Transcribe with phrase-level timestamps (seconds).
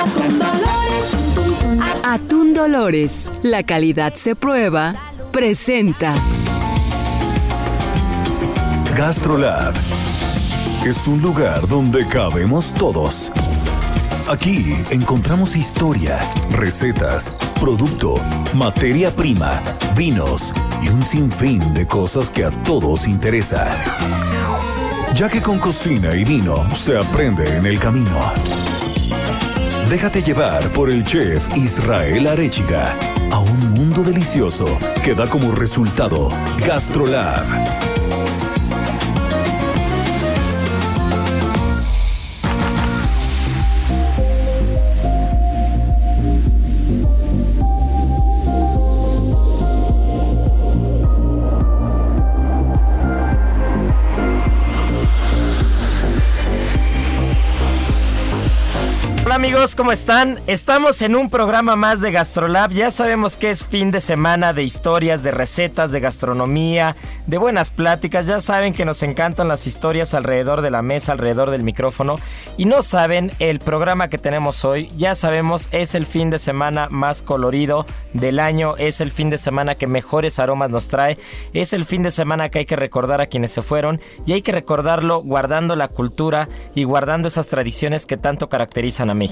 [0.00, 2.00] Atún Dolores.
[2.02, 4.94] Atún Dolores, la calidad se prueba,
[5.30, 6.14] presenta.
[8.96, 9.74] GastroLab
[10.86, 13.30] es un lugar donde cabemos todos.
[14.26, 16.18] Aquí encontramos historia,
[16.50, 18.14] recetas, producto,
[18.54, 19.62] materia prima,
[19.94, 23.68] vinos y un sinfín de cosas que a todos interesa.
[25.14, 28.32] Ya que con cocina y vino se aprende en el camino.
[29.90, 32.96] Déjate llevar por el chef Israel Arechiga
[33.32, 36.28] a un mundo delicioso que da como resultado
[36.64, 37.99] GastroLab.
[59.40, 60.38] Amigos, ¿cómo están?
[60.46, 62.72] Estamos en un programa más de GastroLab.
[62.72, 66.94] Ya sabemos que es fin de semana de historias, de recetas, de gastronomía,
[67.26, 68.26] de buenas pláticas.
[68.26, 72.16] Ya saben que nos encantan las historias alrededor de la mesa, alrededor del micrófono.
[72.58, 76.88] Y no saben, el programa que tenemos hoy, ya sabemos, es el fin de semana
[76.90, 78.76] más colorido del año.
[78.76, 81.16] Es el fin de semana que mejores aromas nos trae.
[81.54, 84.02] Es el fin de semana que hay que recordar a quienes se fueron.
[84.26, 89.14] Y hay que recordarlo guardando la cultura y guardando esas tradiciones que tanto caracterizan a
[89.14, 89.29] México.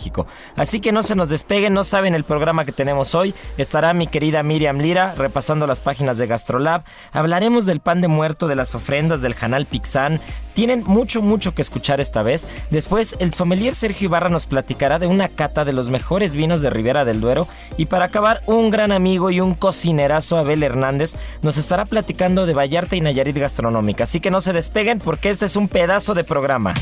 [0.56, 3.34] Así que no se nos despeguen, no saben el programa que tenemos hoy.
[3.56, 6.84] Estará mi querida Miriam Lira repasando las páginas de Gastrolab.
[7.12, 10.20] Hablaremos del pan de muerto, de las ofrendas del canal Pixán.
[10.54, 12.48] Tienen mucho, mucho que escuchar esta vez.
[12.70, 16.70] Después, el sommelier Sergio Ibarra nos platicará de una cata de los mejores vinos de
[16.70, 17.46] Ribera del Duero.
[17.76, 22.54] Y para acabar, un gran amigo y un cocinerazo, Abel Hernández, nos estará platicando de
[22.54, 24.04] Vallarta y Nayarit Gastronómica.
[24.04, 26.74] Así que no se despeguen porque este es un pedazo de programa.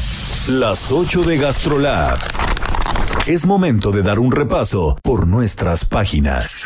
[0.49, 2.19] Las 8 de GastroLab.
[3.27, 6.65] Es momento de dar un repaso por nuestras páginas.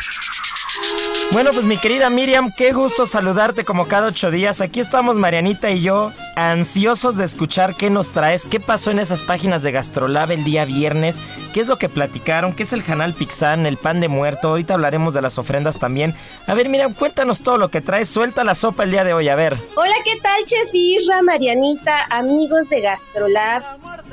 [1.31, 4.61] Bueno, pues mi querida Miriam, qué gusto saludarte como cada ocho días.
[4.61, 6.11] Aquí estamos Marianita y yo,
[6.49, 10.65] ansiosos de escuchar qué nos traes, qué pasó en esas páginas de Gastrolab el día
[10.65, 11.21] viernes,
[11.53, 14.49] qué es lo que platicaron, qué es el canal Pixán, el pan de muerto.
[14.49, 16.15] Ahorita hablaremos de las ofrendas también.
[16.47, 18.09] A ver, Miriam, cuéntanos todo lo que traes.
[18.09, 19.55] Suelta la sopa el día de hoy, a ver.
[19.75, 23.63] Hola, ¿qué tal, Chef Isra, Marianita, amigos de Gastrolab?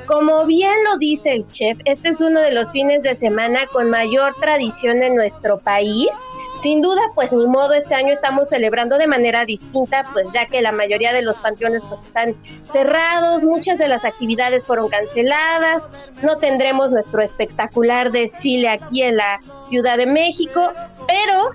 [0.07, 3.91] Como bien lo dice el chef, este es uno de los fines de semana con
[3.91, 6.09] mayor tradición en nuestro país.
[6.55, 10.61] Sin duda, pues ni modo, este año estamos celebrando de manera distinta, pues ya que
[10.61, 12.18] la mayoría de los panteones pues están
[12.65, 19.41] cerrados, muchas de las actividades fueron canceladas, no tendremos nuestro espectacular desfile aquí en la
[19.65, 20.73] Ciudad de México,
[21.07, 21.55] pero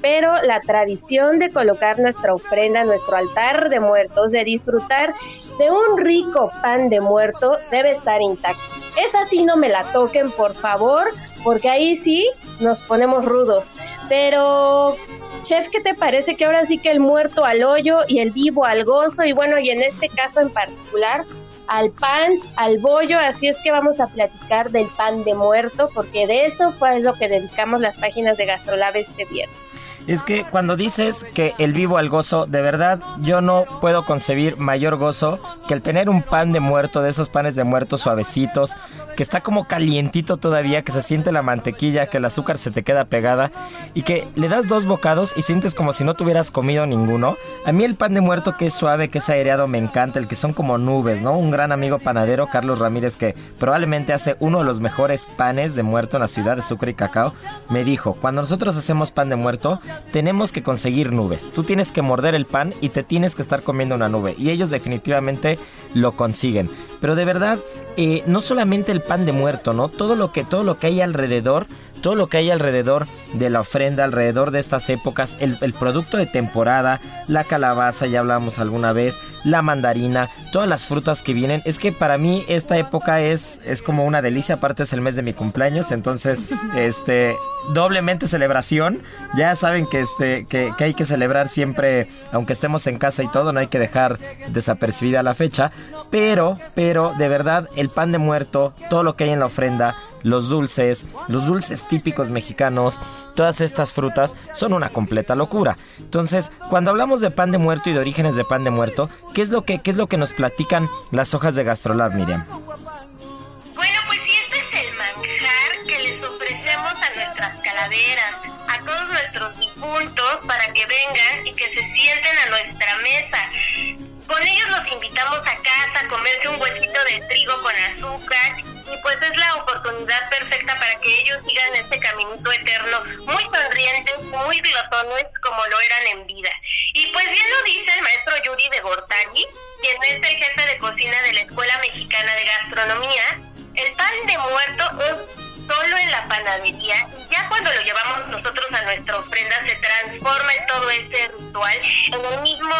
[0.00, 5.12] pero la tradición de colocar nuestra ofrenda, nuestro altar de muertos, de disfrutar
[5.58, 8.77] de un rico pan de muerto, debe estar intacta.
[9.04, 11.06] Esa sí no me la toquen, por favor,
[11.44, 12.28] porque ahí sí
[12.60, 13.74] nos ponemos rudos.
[14.08, 14.96] Pero,
[15.42, 18.64] chef, ¿qué te parece que ahora sí que el muerto al hoyo y el vivo
[18.64, 19.24] al gozo?
[19.24, 21.24] Y bueno, y en este caso en particular,
[21.68, 26.26] al pan, al bollo, así es que vamos a platicar del pan de muerto, porque
[26.26, 29.84] de eso fue lo que dedicamos las páginas de Gastrolab este viernes.
[30.06, 34.56] Es que cuando dices que el vivo al gozo, de verdad yo no puedo concebir
[34.56, 38.74] mayor gozo que el tener un pan de muerto, de esos panes de muerto suavecitos,
[39.14, 42.82] que está como calientito todavía, que se siente la mantequilla, que el azúcar se te
[42.82, 43.50] queda pegada
[43.92, 47.36] y que le das dos bocados y sientes como si no tuvieras comido ninguno.
[47.66, 50.28] A mí el pan de muerto que es suave, que es aireado, me encanta, el
[50.28, 51.36] que son como nubes, ¿no?
[51.58, 56.16] Gran amigo panadero, Carlos Ramírez, que probablemente hace uno de los mejores panes de muerto
[56.16, 57.34] en la ciudad de Sucre y Cacao,
[57.68, 59.80] me dijo, cuando nosotros hacemos pan de muerto,
[60.12, 61.50] tenemos que conseguir nubes.
[61.52, 64.36] Tú tienes que morder el pan y te tienes que estar comiendo una nube.
[64.38, 65.58] Y ellos definitivamente
[65.94, 66.70] lo consiguen.
[67.00, 67.58] Pero de verdad,
[68.00, 69.88] eh, no solamente el pan de muerto, ¿no?
[69.88, 71.66] Todo lo que, todo lo que hay alrededor
[71.98, 76.16] todo lo que hay alrededor de la ofrenda, alrededor de estas épocas, el, el, producto
[76.16, 81.62] de temporada, la calabaza, ya hablamos alguna vez, la mandarina, todas las frutas que vienen.
[81.64, 85.16] Es que para mí esta época es, es como una delicia, aparte es el mes
[85.16, 86.44] de mi cumpleaños, entonces,
[86.76, 87.36] este,
[87.72, 89.02] doblemente celebración.
[89.36, 93.28] Ya saben que, este, que, que hay que celebrar siempre, aunque estemos en casa y
[93.28, 94.18] todo, no hay que dejar
[94.48, 95.72] desapercibida la fecha.
[96.10, 99.96] Pero, pero, de verdad, el pan de muerto, todo lo que hay en la ofrenda,
[100.22, 103.00] los dulces, los dulces típicos mexicanos,
[103.34, 105.76] todas estas frutas son una completa locura.
[105.98, 109.42] Entonces, cuando hablamos de pan de muerto y de orígenes de pan de muerto, ¿qué
[109.42, 112.46] es lo que, qué es lo que nos platican las hojas de Gastrolab, Miriam?
[112.46, 118.34] Bueno, pues si este es el manjar que les ofrecemos a nuestras calaveras,
[118.68, 124.07] a todos nuestros difuntos, para que vengan y que se sienten a nuestra mesa.
[124.28, 129.02] Con ellos los invitamos a casa a comerse un huesito de trigo con azúcar y
[129.02, 134.60] pues es la oportunidad perfecta para que ellos sigan este caminito eterno, muy sonrientes, muy
[134.60, 136.50] glotones como lo eran en vida.
[136.92, 139.46] Y pues bien lo dice el maestro Yuri de Gortari,
[139.82, 143.40] quien es el jefe de cocina de la Escuela Mexicana de Gastronomía,
[143.76, 148.66] el pan de muerto es solo en la panadería y ya cuando lo llevamos nosotros
[148.72, 151.78] a nuestra ofrenda se transforma en todo ese ritual,
[152.12, 152.74] en el mismo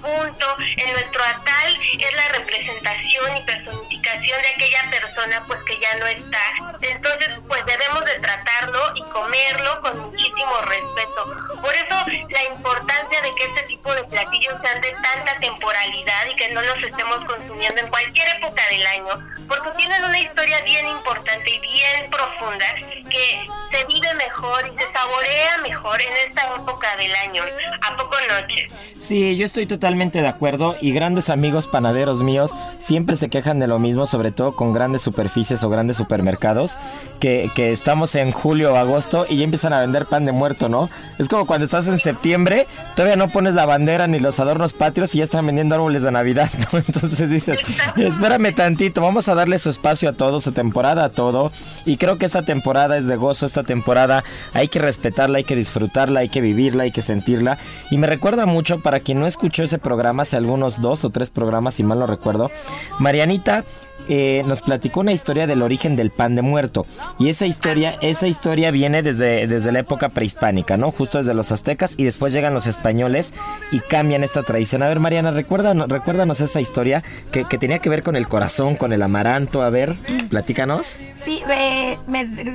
[0.00, 5.94] difunto, en nuestro atal es la representación y personificación de aquella persona pues que ya
[5.96, 6.40] no está.
[6.80, 11.60] Entonces pues debemos de tratarlo y comerlo con muchísimo respeto.
[11.62, 16.36] Por eso la importancia de que este tipo de platillos sean de tanta temporalidad y
[16.36, 20.86] que no los estemos consumiendo en cualquier época del año, porque tienen una historia bien
[20.88, 22.66] importante y bien profunda
[23.10, 27.42] que se vive mejor y se saborea mejor en esta época del año,
[27.82, 28.70] a poco noche.
[28.98, 33.66] Sí, yo estoy totalmente de acuerdo y grandes amigos panaderos míos siempre se quejan de
[33.66, 36.78] lo mismo, sobre todo con grandes superficies o grandes supermercados,
[37.18, 40.68] que, que estamos en julio o agosto y ya empiezan a vender pan de muerto,
[40.68, 40.88] ¿no?
[41.18, 45.12] Es como cuando estás en septiembre, todavía no pones la bandera ni los adornos patrios
[45.14, 46.78] y ya están vendiendo árboles de Navidad, ¿no?
[46.86, 47.58] Entonces dices,
[47.96, 51.50] espérame tantito, vamos a darle su espacio a todo, su temporada a todo
[51.84, 54.22] y creo que esta temporada es de gozo, esta temporada
[54.52, 57.58] hay que respetarla, hay que disfrutarla, hay que vivirla, hay que sentirla.
[57.90, 61.30] Y me recuerda mucho, para quien no escuchó ese programa, hace algunos dos o tres
[61.30, 62.50] programas, si mal no recuerdo,
[62.98, 63.64] Marianita
[64.08, 66.86] eh, nos platicó una historia del origen del pan de muerto.
[67.18, 70.90] Y esa historia, esa historia viene desde, desde la época prehispánica, ¿no?
[70.90, 73.34] Justo desde los aztecas y después llegan los españoles
[73.70, 74.82] y cambian esta tradición.
[74.82, 78.74] A ver, Mariana, recuérdanos, recuérdanos esa historia que, que tenía que ver con el corazón,
[78.74, 79.62] con el amaranto.
[79.62, 79.96] A ver,
[80.28, 80.98] platícanos.
[81.16, 81.42] Sí,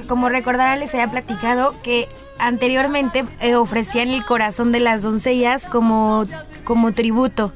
[0.07, 6.23] como recordarán, les había platicado que anteriormente eh, ofrecían el corazón de las doncellas como,
[6.63, 7.53] como tributo.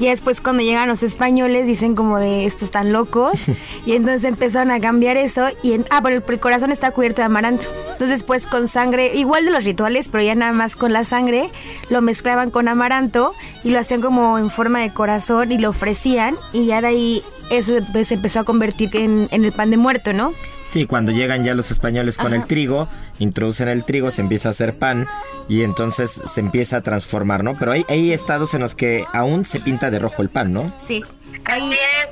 [0.00, 3.46] Y después cuando llegan los españoles dicen como de estos están locos.
[3.86, 5.48] y entonces empezaron a cambiar eso.
[5.62, 7.66] Y en- ah, pero el, el corazón está cubierto de amaranto.
[7.92, 11.50] Entonces pues con sangre, igual de los rituales, pero ya nada más con la sangre,
[11.90, 13.32] lo mezclaban con amaranto
[13.64, 16.36] y lo hacían como en forma de corazón y lo ofrecían.
[16.52, 19.78] Y ya de ahí eso pues, se empezó a convertir en, en el pan de
[19.78, 20.32] muerto, ¿no?
[20.68, 24.50] Sí, cuando llegan ya los españoles con el trigo, introducen el trigo, se empieza a
[24.50, 25.08] hacer pan
[25.48, 27.58] y entonces se empieza a transformar, ¿no?
[27.58, 30.70] Pero hay, hay estados en los que aún se pinta de rojo el pan, ¿no?
[30.78, 31.02] Sí.
[31.46, 32.08] Ahí, es,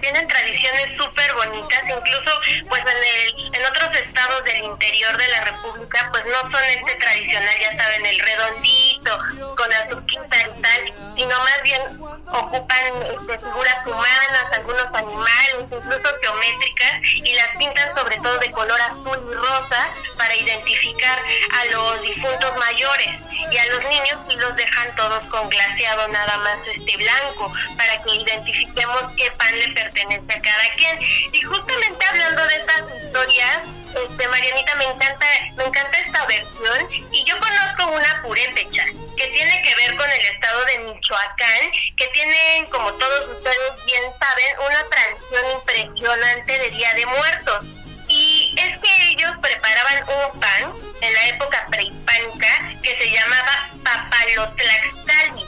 [0.00, 2.30] tienen tradiciones súper bonitas, incluso
[2.68, 6.94] pues en, el, en otros estados del interior de la República pues no son este
[7.00, 11.82] tradicional, ya saben, el redondito, con azuquita y tal, sino más bien
[12.26, 18.80] ocupan este, figuras humanas, algunos animales, incluso geométricas, y las pintan sobre todo de color
[18.80, 21.18] azul y rosa para identificar
[21.60, 23.08] a los difuntos mayores.
[23.50, 28.02] Y a los niños y los dejan todos con glaseado nada más este blanco para
[28.02, 31.00] que identifiquemos qué pan le pertenece a cada quien.
[31.32, 33.62] Y justamente hablando de estas historias
[33.94, 35.26] este Marianita me encanta
[35.56, 38.84] me encanta esta versión y yo conozco una purépecha
[39.16, 44.02] que tiene que ver con el estado de Michoacán que tienen como todos ustedes bien
[44.20, 47.60] saben una tradición impresionante de Día de Muertos
[48.08, 55.46] y es que ellos preparaban un pan en la época prehispánica que se llamaba papalotlaxtali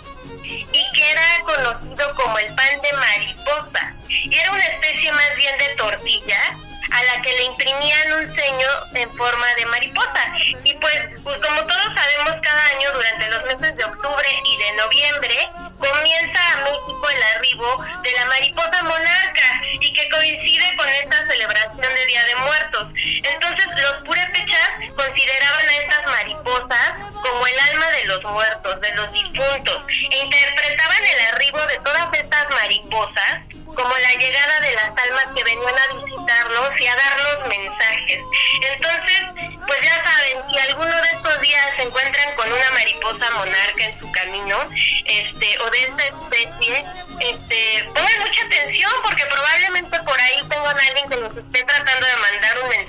[0.73, 3.95] y que era conocido como el pan de mariposa.
[4.09, 6.59] Y era una especie más bien de tortilla
[6.91, 10.33] a la que le imprimían un ceño en forma de mariposa.
[10.65, 14.73] Y pues, pues como todos sabemos, cada año durante los meses de octubre y de
[14.73, 21.27] noviembre comienza a México el arribo de la mariposa monarca y que coincide con esta
[21.29, 22.87] celebración de Día de Muertos.
[22.95, 26.93] Entonces los purépechas consideraban a estas mariposas
[27.23, 32.09] como el alma de los muertos, de los difuntos, e interpretaban el arribo de todas
[32.13, 33.41] estas mariposas
[33.75, 38.21] como la llegada de las almas que venían a visitarnos y a darnos mensajes.
[38.73, 39.21] Entonces,
[39.67, 43.99] pues ya saben, si alguno de estos días se encuentran con una mariposa monarca en
[44.01, 44.57] su camino,
[45.05, 46.85] este, o de esta especie,
[47.21, 52.07] este, pongan mucha atención porque probablemente por ahí tengan a alguien que nos esté tratando
[52.07, 52.80] de mandar un mensajito.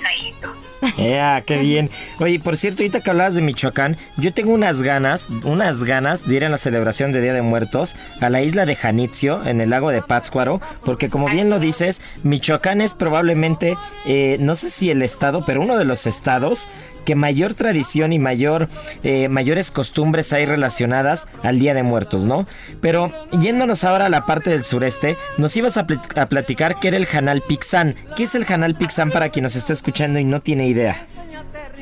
[1.10, 1.90] Ya, qué bien.
[2.20, 6.36] Oye, por cierto, ahorita que hablabas de Michoacán, yo tengo unas ganas, unas ganas de
[6.36, 9.70] ir a la celebración de Día de Muertos a la isla de Janitzio, en el
[9.70, 14.90] lago de Pátzcuaro, porque como bien lo dices, Michoacán es probablemente, eh, no sé si
[14.90, 16.68] el estado, pero uno de los estados
[17.04, 18.68] que mayor tradición y mayor,
[19.02, 22.46] eh, mayores costumbres hay relacionadas al Día de Muertos, ¿no?
[22.80, 26.88] Pero yéndonos ahora a la parte del sureste, nos ibas a, plat- a platicar que
[26.88, 27.96] era el Janal Pixán.
[28.16, 31.06] ¿Qué es el Janal Pixán para quien nos está escuchando y no tiene idea?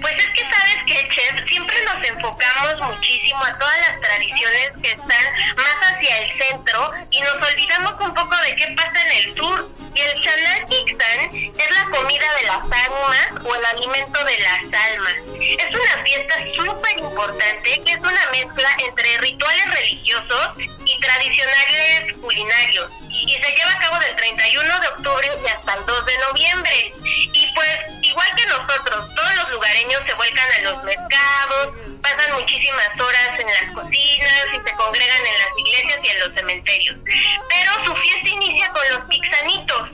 [0.01, 0.41] Pues es que,
[1.09, 6.93] Chef, siempre nos enfocamos muchísimo a todas las tradiciones que están más hacia el centro
[7.11, 9.71] y nos olvidamos un poco de qué pasa en el sur.
[9.93, 14.61] Y el Chanal Ixtan es la comida de las almas o el alimento de las
[14.61, 15.15] almas.
[15.37, 20.51] Es una fiesta súper importante que es una mezcla entre rituales religiosos
[20.85, 22.91] y tradicionales culinarios.
[23.11, 26.95] Y se lleva a cabo del 31 de octubre y hasta el 2 de noviembre.
[27.05, 31.69] Y pues, igual que nosotros, todos los lugareños se vuelcan a los mercados,
[32.03, 36.35] pasan muchísimas horas en las cocinas y se congregan en las iglesias y en los
[36.35, 36.97] cementerios.
[37.49, 39.89] Pero su fiesta inicia con los pixanitos.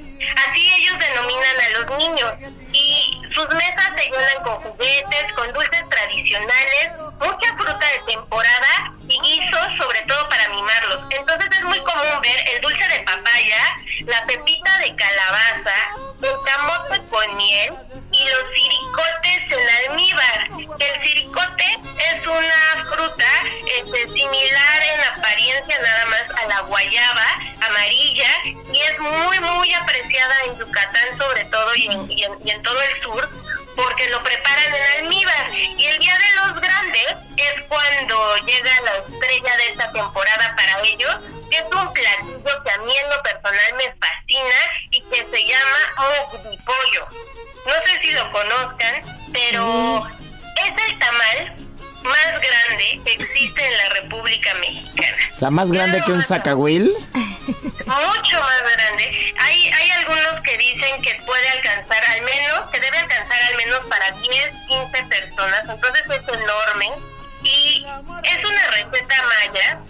[0.48, 2.32] Así ellos denominan a los niños.
[2.72, 9.20] Y sus mesas se llenan con juguetes, con dulces tradicionales, mucha fruta de temporada y
[9.20, 11.00] guisos, sobre todo para mimarlos.
[11.10, 13.62] Entonces es muy común ver el dulce de papaya,
[14.06, 17.75] la pepita de calabaza, el camote con miel
[18.16, 20.49] y los ciricotes en almíbar.
[20.78, 23.26] El ciricote es una fruta
[23.66, 27.26] este, similar en apariencia nada más a la guayaba
[27.61, 28.28] amarilla
[28.73, 31.88] y es muy muy apreciada en Yucatán sobre todo y
[32.25, 33.28] en, todo el sur
[33.76, 38.96] porque lo preparan en almíbar y el día de los grandes es cuando llega la
[38.96, 41.16] estrella de esta temporada para ellos
[41.50, 45.44] que es un platillo que a mí en lo personal me fascina y que se
[45.46, 45.78] llama
[46.64, 47.08] pollo
[47.66, 50.08] no sé si lo conozcan pero
[50.64, 51.66] es el tamal
[52.02, 56.92] más grande que existe en la República Mexicana O sea, más grande que un zacahuil.
[57.87, 59.35] mucho más grande.
[59.38, 63.80] Hay, hay algunos que dicen que puede alcanzar al menos, que debe alcanzar al menos
[63.90, 66.90] para 10, 15 personas, entonces es enorme.
[67.42, 67.87] Y
[68.25, 69.80] es una receta maya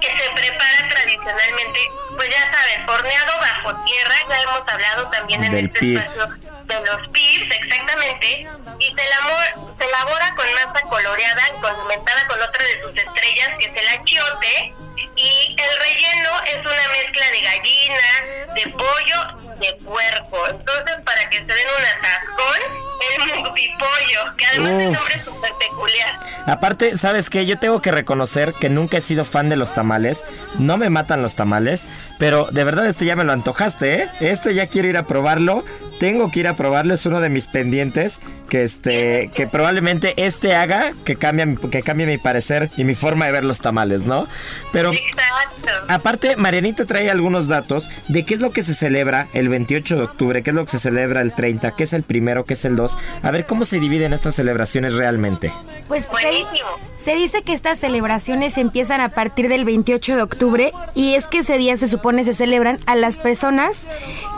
[0.00, 1.80] que se prepara tradicionalmente,
[2.16, 6.26] pues ya saben, horneado bajo tierra, ya hemos hablado también en Del este espacio
[6.64, 8.46] de los pips, exactamente,
[8.78, 13.50] y se elabora, se elabora con masa coloreada y condimentada con otra de sus estrellas,
[13.58, 14.74] que es el achiote,
[15.16, 20.48] y el relleno es una mezcla de gallina, de pollo y de puerco.
[20.48, 24.94] Entonces, para que se den un atascón, el que además el Uf.
[24.96, 26.20] nombre es súper peculiar.
[26.46, 27.46] Aparte, ¿sabes qué?
[27.46, 30.24] Yo tengo que reconocer que nunca he sido fan de los tamales.
[30.58, 31.86] No me matan los tamales.
[32.22, 34.08] Pero de verdad, este ya me lo antojaste, ¿eh?
[34.20, 35.64] Este ya quiero ir a probarlo.
[35.98, 36.94] Tengo que ir a probarlo.
[36.94, 38.20] Es uno de mis pendientes.
[38.48, 39.32] Que este.
[39.34, 43.32] Que probablemente este haga que cambie, mi- que cambie mi parecer y mi forma de
[43.32, 44.28] ver los tamales, ¿no?
[44.72, 44.92] Pero.
[44.92, 45.72] Exacto.
[45.88, 50.02] Aparte, Marianita trae algunos datos de qué es lo que se celebra el 28 de
[50.04, 52.64] octubre, qué es lo que se celebra el 30, qué es el primero, qué es
[52.64, 52.96] el 2.
[53.22, 55.52] A ver cómo se dividen estas celebraciones realmente.
[55.88, 56.78] Pues Buenísimo.
[57.02, 61.38] Se dice que estas celebraciones empiezan a partir del 28 de octubre y es que
[61.38, 63.88] ese día se supone se celebran a las personas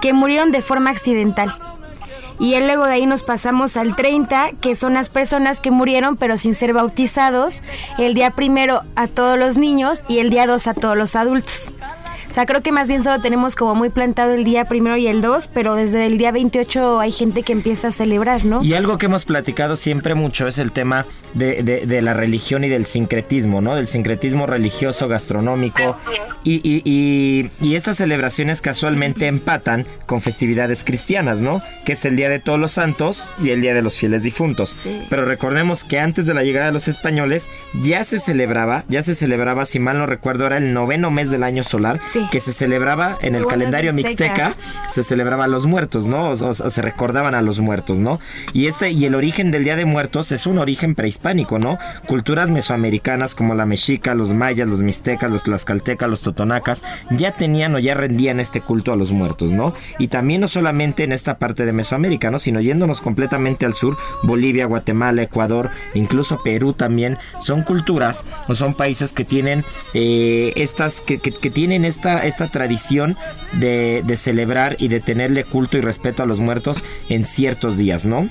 [0.00, 1.54] que murieron de forma accidental.
[2.40, 6.38] Y luego de ahí nos pasamos al 30, que son las personas que murieron pero
[6.38, 7.62] sin ser bautizados.
[7.98, 11.72] El día primero a todos los niños y el día 2 a todos los adultos.
[12.34, 15.06] O sea, creo que más bien solo tenemos como muy plantado el día primero y
[15.06, 18.60] el 2, pero desde el día 28 hay gente que empieza a celebrar, ¿no?
[18.60, 22.64] Y algo que hemos platicado siempre mucho es el tema de, de- de la religión
[22.64, 23.76] y del sincretismo, ¿no?
[23.76, 25.96] Del sincretismo religioso, gastronómico.
[26.42, 31.62] Y, y- y- y estas celebraciones casualmente empatan con festividades cristianas, ¿no?
[31.86, 34.70] Que es el Día de Todos los Santos y el Día de los Fieles Difuntos.
[34.70, 35.02] Sí.
[35.08, 37.48] Pero recordemos que antes de la llegada de los españoles
[37.80, 41.44] ya se celebraba, ya se celebraba, si mal no recuerdo, era el noveno mes del
[41.44, 42.22] año solar, Sí.
[42.30, 44.54] Que se celebraba en el Según calendario mixteca
[44.88, 46.30] se celebraba a los muertos, ¿no?
[46.30, 48.20] O, o- o se recordaban a los muertos, ¿no?
[48.52, 51.78] Y este y el origen del Día de Muertos es un origen prehispánico, ¿no?
[52.06, 57.74] Culturas mesoamericanas como la mexica, los mayas, los mixtecas, los tlaxcaltecas, los totonacas ya tenían
[57.74, 59.74] o ya rendían este culto a los muertos, ¿no?
[59.98, 62.38] Y también no solamente en esta parte de Mesoamérica, ¿no?
[62.38, 68.74] Sino yéndonos completamente al sur, Bolivia, Guatemala, Ecuador, incluso Perú también son culturas o son
[68.74, 69.64] países que tienen
[69.94, 73.16] eh, estas que, que- que tienen esta esta, esta tradición
[73.52, 78.06] de, de celebrar y de tenerle culto y respeto a los muertos en ciertos días,
[78.06, 78.28] ¿no?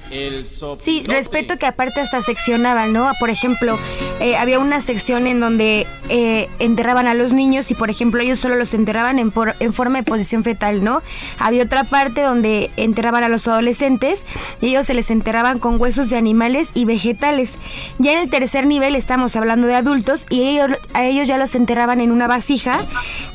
[0.79, 3.09] Sí, respeto que aparte hasta seccionaban, ¿no?
[3.19, 3.79] Por ejemplo,
[4.19, 8.39] eh, había una sección en donde eh, enterraban a los niños y, por ejemplo, ellos
[8.39, 11.01] solo los enterraban en, por- en forma de posición fetal, ¿no?
[11.39, 14.25] Había otra parte donde enterraban a los adolescentes
[14.61, 17.57] y ellos se les enterraban con huesos de animales y vegetales.
[17.99, 21.55] Ya en el tercer nivel estamos hablando de adultos y ellos, a ellos ya los
[21.55, 22.79] enterraban en una vasija,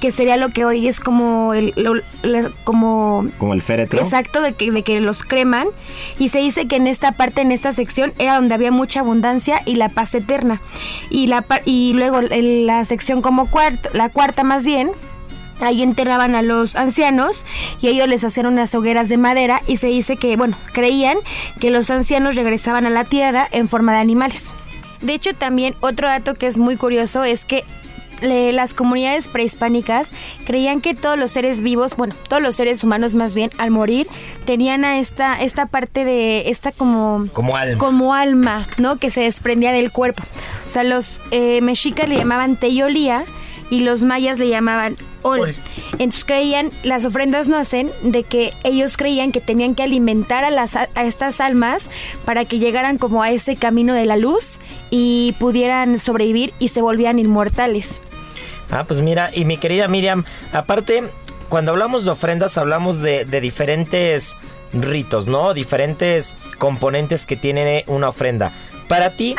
[0.01, 4.01] que sería lo que hoy es como el, lo- la- como Como el féretro.
[4.01, 5.69] Exacto, de que, de que los creman.
[6.19, 9.61] Y se dice que en esta parte, en esta sección, era donde había mucha abundancia
[9.67, 10.61] y la paz eterna.
[11.11, 14.91] Y, la, y luego en la sección como cuarto, la cuarta más bien,
[15.61, 17.45] Ahí enterraban a los ancianos
[17.83, 21.19] y ellos les hacían unas hogueras de madera y se dice que, bueno, creían
[21.59, 24.55] que los ancianos regresaban a la tierra en forma de animales.
[25.03, 27.65] De hecho, también otro dato que es muy curioso es que
[28.23, 30.13] le- las comunidades prehispánicas
[30.45, 34.09] creían que todos los seres vivos, bueno, todos los seres humanos más bien, al morir,
[34.45, 37.27] tenían a esta, esta parte de, esta como...
[37.33, 37.79] Como alma.
[37.79, 38.97] Como alma, ¿no?
[38.99, 40.23] Que se desprendía del cuerpo.
[40.67, 43.25] O sea, los eh, mexicas le llamaban teyolía
[43.71, 45.41] y los mayas le llamaban ol.
[45.41, 45.55] Ol.
[45.93, 50.77] Entonces creían, las ofrendas nacen de que ellos creían que tenían que alimentar a, las,
[50.77, 51.91] a estas almas
[52.25, 54.59] para que llegaran como a ese camino de la luz
[54.91, 58.01] y pudieran sobrevivir y se volvían inmortales.
[58.71, 61.05] Ah, pues mira, y mi querida Miriam, aparte,
[61.49, 64.37] cuando hablamos de ofrendas, hablamos de, de diferentes
[64.73, 65.55] ritos, ¿no?
[65.55, 68.53] Diferentes componentes que tiene una ofrenda.
[68.89, 69.37] Para ti,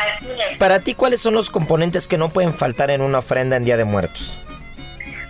[0.60, 3.78] para ti, ¿cuáles son los componentes que no pueden faltar en una ofrenda en Día
[3.78, 4.38] de Muertos?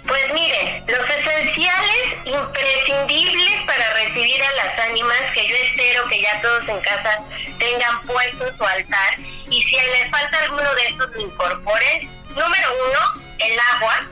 [0.06, 6.42] Pues miren, los esenciales imprescindibles para recibir a las ánimas, que yo espero que ya
[6.42, 7.22] todos en casa
[7.60, 12.10] tengan puesto su altar, y si les falta alguno de estos lo incorporen.
[12.30, 14.08] Número uno, el agua,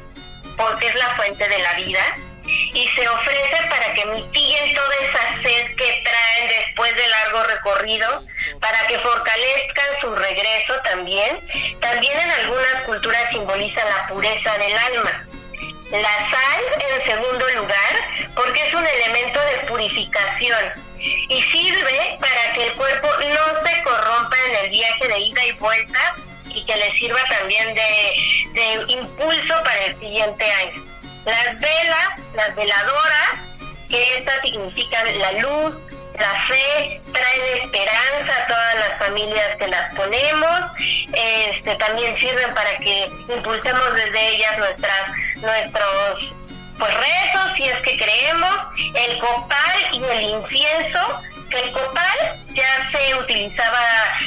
[0.56, 2.18] porque es la fuente de la vida,
[2.74, 8.26] y se ofrece para que mitiguen toda esa sed que traen después de largo recorrido,
[8.62, 11.40] para que fortalezcan su regreso también.
[11.80, 15.28] También en algunas culturas simboliza la pureza del alma.
[15.92, 22.68] La sal en segundo lugar porque es un elemento de purificación y sirve para que
[22.68, 26.16] el cuerpo no se corrompa en el viaje de ida y vuelta
[26.58, 30.84] y que le sirva también de, de impulso para el siguiente año.
[31.26, 33.34] Las velas, las veladoras,
[33.90, 35.76] que estas significan la luz,
[36.18, 40.62] la fe, traen esperanza a todas las familias que las ponemos,
[41.14, 46.34] este, también sirven para que impulsemos desde ellas nuestras, nuestros
[46.80, 48.58] pues rezos, si es que creemos,
[48.96, 53.80] el copal y el incienso, el copal ya se utilizaba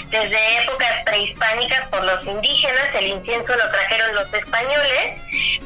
[0.08, 5.20] desde épocas prehispánicas por los indígenas, el incienso lo trajeron los españoles,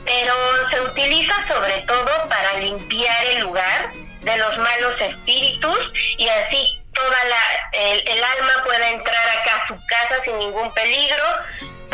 [0.05, 0.35] pero
[0.71, 5.79] se utiliza sobre todo para limpiar el lugar de los malos espíritus
[6.17, 10.73] y así toda la el, el alma pueda entrar acá a su casa sin ningún
[10.73, 11.25] peligro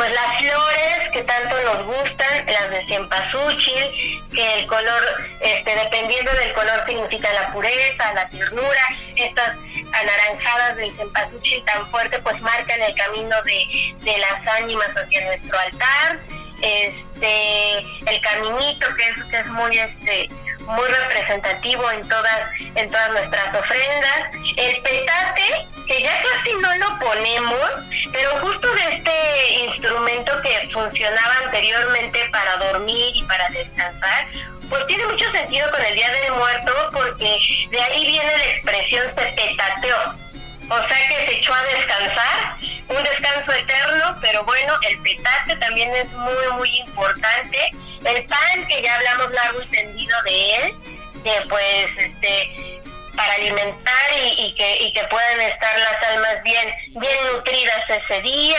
[0.00, 5.02] pues las flores que tanto nos gustan, las de cempasúchil, que el color,
[5.42, 8.80] este, dependiendo del color significa la pureza, la ternura,
[9.14, 9.58] estas
[9.92, 15.58] anaranjadas del cempasúchil tan fuerte pues marcan el camino de, de las ánimas hacia nuestro
[15.58, 16.18] altar,
[16.62, 20.30] este, el caminito que es, que es muy este
[20.70, 22.40] muy representativo en todas
[22.74, 27.70] en todas nuestras ofrendas el petate que ya casi no lo ponemos
[28.12, 34.26] pero justo de este instrumento que funcionaba anteriormente para dormir y para descansar
[34.68, 37.38] pues tiene mucho sentido con el día del muerto porque
[37.70, 40.30] de ahí viene la expresión se petateó
[40.70, 42.54] o sea que se echó a descansar,
[42.88, 47.59] un descanso eterno, pero bueno, el petate también es muy, muy importante.
[48.04, 50.74] El pan, que ya hablamos largo y tendido de él,
[51.22, 52.80] que pues, este,
[53.16, 56.68] para alimentar y, y que, y que puedan estar las almas bien,
[57.00, 58.58] bien nutridas ese día.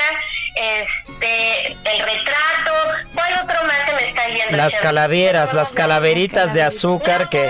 [0.54, 2.74] Este, el retrato,
[3.16, 4.58] ¿cuál otro más se me está yendo?
[4.58, 7.50] Las calaveras, las calaveritas de azúcar, que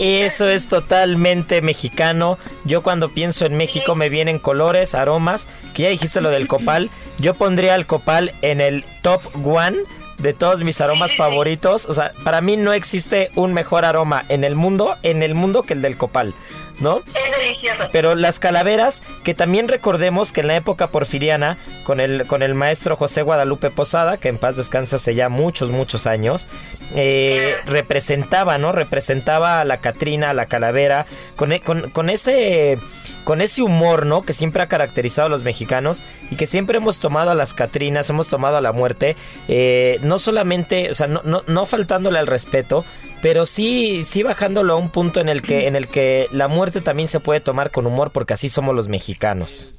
[0.00, 2.38] eso es totalmente mexicano.
[2.64, 6.90] Yo cuando pienso en México me vienen colores, aromas, que ya dijiste lo del copal.
[7.18, 9.78] Yo pondría el copal en el top one
[10.22, 11.86] de todos mis aromas favoritos.
[11.86, 15.62] O sea, para mí no existe un mejor aroma en el mundo, en el mundo
[15.62, 16.34] que el del copal.
[16.82, 16.98] ¿No?
[17.14, 17.88] Es delicioso.
[17.92, 22.54] Pero las calaveras, que también recordemos que en la época porfiriana, con el, con el
[22.54, 26.48] maestro José Guadalupe Posada, que en paz descansa hace ya muchos, muchos años,
[26.94, 28.72] eh, representaba, ¿no?
[28.72, 32.78] Representaba a la Catrina, a la calavera, con, e- con, con ese
[33.24, 34.22] con ese humor, ¿no?
[34.22, 38.10] Que siempre ha caracterizado a los mexicanos y que siempre hemos tomado a las Catrinas,
[38.10, 39.14] hemos tomado a la muerte,
[39.46, 42.84] eh, no solamente, o sea, no, no, no faltándole al respeto,
[43.22, 46.80] pero sí, sí bajándolo a un punto en el que, en el que la muerte
[46.82, 49.70] también se puede tomar con humor, porque así somos los mexicanos.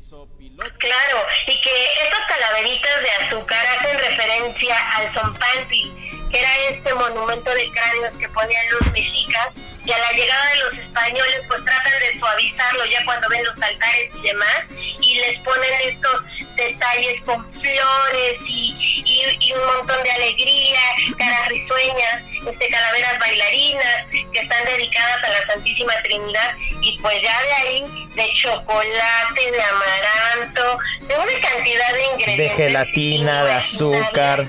[0.78, 1.72] Claro, y que
[2.04, 5.92] estas calaveritas de azúcar hacen referencia al Zompanti,
[6.32, 9.50] que era este monumento de cráneos que ponían los mexicas,
[9.86, 13.54] y a la llegada de los españoles pues tratan de suavizarlo ya cuando ven los
[13.62, 14.64] altares y demás,
[15.02, 16.22] y les ponen estos
[16.56, 20.80] detalles con flores y, y- y un montón de alegría,
[21.18, 27.42] caras risueñas, este, calaveras bailarinas que están dedicadas a la Santísima Trinidad y pues ya
[27.44, 32.58] de ahí de chocolate, de amaranto, de una cantidad de De ingredientes.
[32.58, 34.46] gelatina, de azúcar.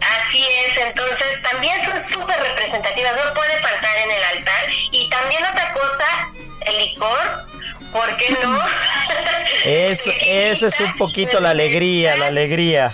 [0.00, 4.64] Así es, entonces también son súper representativas, no puede faltar en el altar.
[4.92, 6.32] Y también otra cosa,
[6.66, 7.46] el licor,
[7.92, 8.58] ¿por qué no?
[9.64, 12.92] Es, esa es un poquito la alegría, la alegría.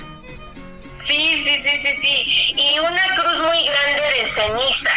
[1.10, 2.54] Sí, sí, sí, sí, sí.
[2.56, 4.94] Y una cruz muy grande de ceniza.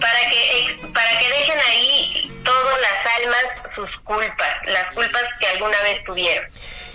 [0.00, 5.80] Para que, para que dejen ahí todas las almas sus culpas, las culpas que alguna
[5.82, 6.44] vez tuvieron.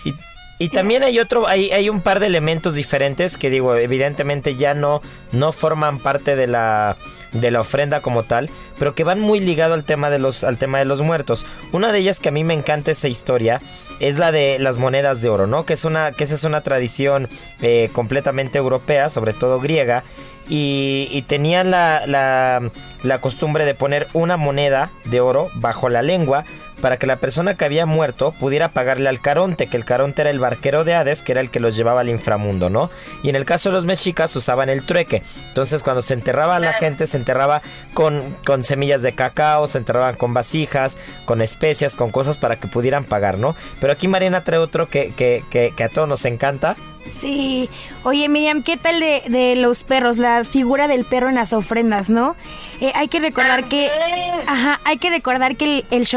[0.04, 0.14] Y,
[0.60, 4.74] y también hay otro, hay, hay un par de elementos diferentes que digo, evidentemente ya
[4.74, 6.98] no, no forman parte de la,
[7.32, 10.58] de la ofrenda como tal, pero que van muy ligado al tema de los, al
[10.58, 11.46] tema de los muertos.
[11.72, 13.62] Una de ellas que a mí me encanta esa historia
[14.00, 15.66] es la de las monedas de oro, ¿no?
[15.66, 17.28] Que es una, que esa es una tradición
[17.62, 20.04] eh, completamente europea, sobre todo griega.
[20.50, 22.62] Y, y tenían la, la,
[23.04, 26.46] la costumbre de poner una moneda de oro bajo la lengua
[26.82, 30.30] para que la persona que había muerto pudiera pagarle al Caronte, que el Caronte era
[30.30, 32.90] el barquero de Hades, que era el que los llevaba al inframundo, ¿no?
[33.24, 35.24] Y en el caso de los mexicas usaban el trueque.
[35.48, 37.62] Entonces cuando se enterraba a la gente, se enterraba
[37.94, 42.68] con, con semillas de cacao, se enterraban con vasijas, con especias, con cosas para que
[42.68, 43.56] pudieran pagar, ¿no?
[43.82, 46.76] Pero aquí Mariana trae otro que, que, que, que a todos nos encanta.
[47.20, 47.70] Sí.
[48.04, 50.18] Oye, Miriam, ¿qué tal de, los perros?
[50.18, 52.36] La figura del perro en las ofrendas, ¿no?
[52.80, 53.90] Eh, hay que recordar que...
[54.46, 56.08] Ajá, hay que recordar que el,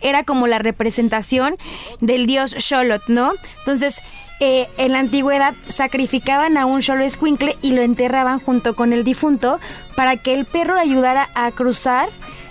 [0.00, 1.56] era como la representación
[2.00, 3.32] del dios Xolotl, ¿no?
[3.60, 4.00] Entonces,
[4.40, 9.60] eh, en la antigüedad sacrificaban a un Xoloescuincle y lo enterraban junto con el difunto
[9.96, 12.08] para que el perro ayudara a cruzar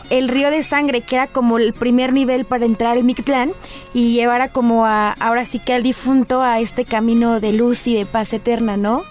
[0.10, 3.52] el río de sangre, que era como el primer nivel para entrar al Mictlán
[3.94, 7.96] y llevara como a, ahora sí que al difunto a este camino de luz y
[7.96, 9.04] de paz eterna, ¿no?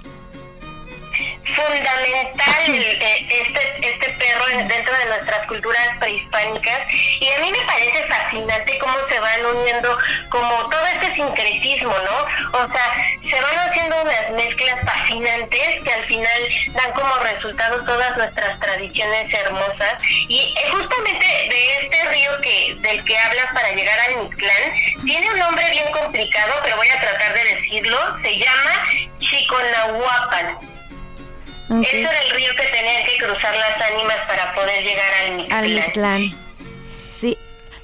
[1.54, 6.78] Fundamental el- eh, este, este perro en- dentro de nuestras culturas prehispánicas
[7.20, 9.98] y a mí me parece fascinante cómo se van uniendo
[10.30, 12.58] como todo este sincretismo, ¿no?
[12.58, 12.94] O sea,
[13.30, 19.32] se van haciendo unas mezclas fascinantes que al final dan como resultado todas nuestras tradiciones
[19.32, 19.94] hermosas
[20.28, 24.72] y eh, justamente de este río que del que hablas para llegar al Mictlán
[25.06, 28.70] tiene un nombre bien complicado, pero voy a tratar de decirlo, se llama
[29.20, 30.67] Chiconahuapan.
[31.70, 31.82] Ok.
[31.82, 35.64] Ese era el río que tenían que cruzar las ánimas para poder llegar al Mictlán.
[35.64, 36.34] Al Mictlán.
[37.10, 37.36] Sí.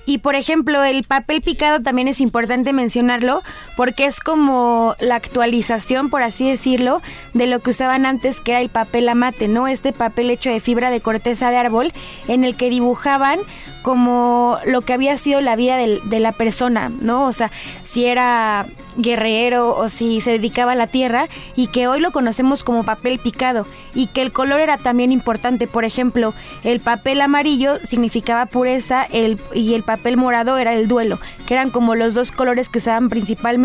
[0.06, 3.42] Y por ejemplo, el papel picado también es importante mencionarlo
[3.76, 8.60] porque es como la actualización, por así decirlo, de lo que usaban antes, que era
[8.60, 9.66] el papel amate, ¿no?
[9.68, 11.92] Este papel hecho de fibra de corteza de árbol
[12.28, 13.40] en el que dibujaban
[13.82, 17.26] como lo que había sido la vida de la persona, ¿no?
[17.26, 17.50] O sea,
[17.82, 22.62] si era guerrero o si se dedicaba a la tierra y que hoy lo conocemos
[22.62, 25.66] como papel picado y que el color era también importante.
[25.66, 31.18] Por ejemplo, el papel amarillo significaba pureza el, y el papel morado era el duelo,
[31.46, 33.63] que eran como los dos colores que usaban principalmente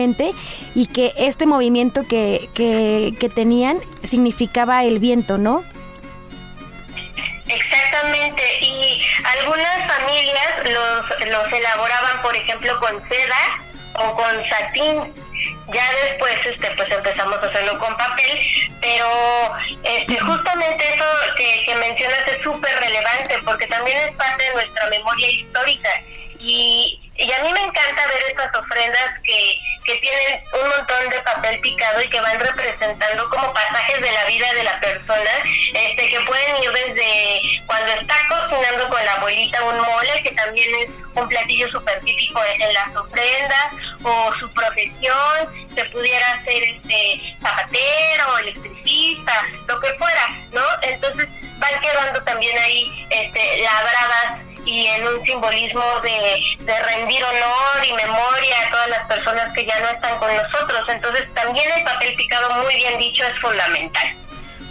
[0.75, 5.63] y que este movimiento que, que, que tenían significaba el viento, ¿no?
[7.47, 9.01] Exactamente, y
[9.39, 13.59] algunas familias los, los elaboraban, por ejemplo, con seda
[13.95, 15.13] o con satín.
[15.73, 18.39] Ya después este pues empezamos a hacerlo con papel,
[18.81, 19.07] pero
[19.83, 21.05] este justamente eso
[21.37, 25.89] que, que mencionas es súper relevante porque también es parte de nuestra memoria histórica
[26.39, 31.19] y, y a mí me encanta ver estas ofrendas que, que tienen un montón de
[31.19, 35.31] papel picado y que van representando como pasajes de la vida de la persona,
[35.73, 40.69] este que pueden ir desde cuando está cocinando con la abuelita un mole, que también
[40.75, 43.67] es un platillo súper típico en, las ofrendas,
[44.01, 50.63] o su profesión, se pudiera ser este zapatero, electricista, lo que fuera, ¿no?
[50.83, 51.27] Entonces
[51.57, 54.38] van quedando también ahí este, labradas
[54.69, 59.79] y en un simbolismo de, rendir honor y memoria a todas las personas que ya
[59.79, 60.81] no están con nosotros.
[60.87, 64.15] Entonces también el papel picado, muy bien dicho, es fundamental.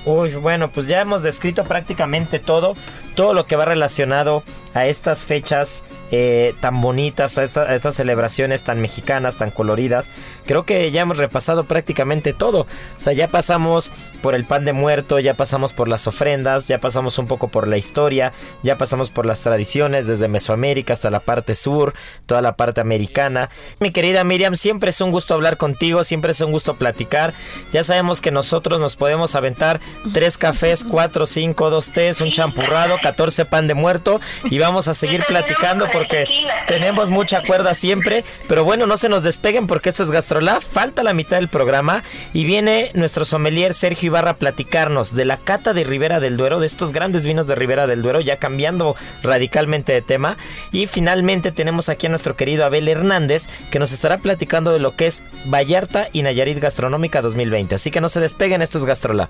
[0.05, 2.77] Uy, bueno, pues ya hemos descrito prácticamente todo,
[3.15, 8.81] todo lo que va relacionado a estas fechas eh, tan bonitas, a, estas celebraciones tan
[8.81, 10.11] mexicanas, tan coloridas.
[10.49, 12.61] Creo que ya hemos repasado prácticamente todo.
[12.61, 16.81] O sea, ya pasamos por el pan de muerto, ya pasamos por las ofrendas, ya
[16.81, 18.33] pasamos un poco por la historia,
[18.63, 21.93] ya pasamos por las tradiciones desde Mesoamérica hasta la parte sur,
[22.25, 23.51] toda la parte americana.
[23.79, 27.35] Mi querida Miriam, siempre es un gusto hablar contigo, siempre es un gusto platicar.
[27.71, 29.81] Ya sabemos que nosotros nos podemos aventar
[30.15, 34.95] tres cafés, cuatro, cinco, dos tés, un champurrado, 14 pan de muerto y vamos a
[34.95, 36.27] seguir platicando porque
[36.67, 38.25] tenemos mucha cuerda siempre.
[38.49, 40.63] Pero bueno, no se nos despeguen porque esto es Gastrolab.
[40.63, 45.37] Falta la mitad del programa y viene nuestro sommelier Sergio Ibarra a platicarnos de la
[45.37, 48.95] cata de Ribera del Duero, de estos grandes vinos de Ribera del Duero, ya cambiando
[49.23, 50.37] radicalmente de tema.
[50.71, 54.95] Y finalmente tenemos aquí a nuestro querido Abel Hernández que nos estará platicando de lo
[54.95, 57.75] que es Vallarta y Nayarit Gastronómica 2020.
[57.75, 59.29] Así que no se despeguen, esto es Gastrolab.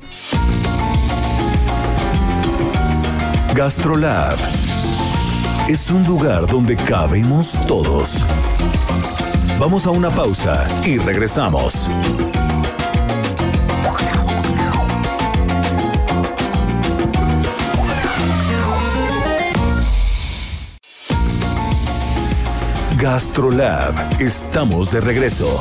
[3.55, 4.37] Gastrolab
[5.69, 8.19] es un lugar donde cabemos todos.
[9.59, 11.91] Vamos a una pausa y regresamos.
[22.97, 25.61] Gastrolab, estamos de regreso.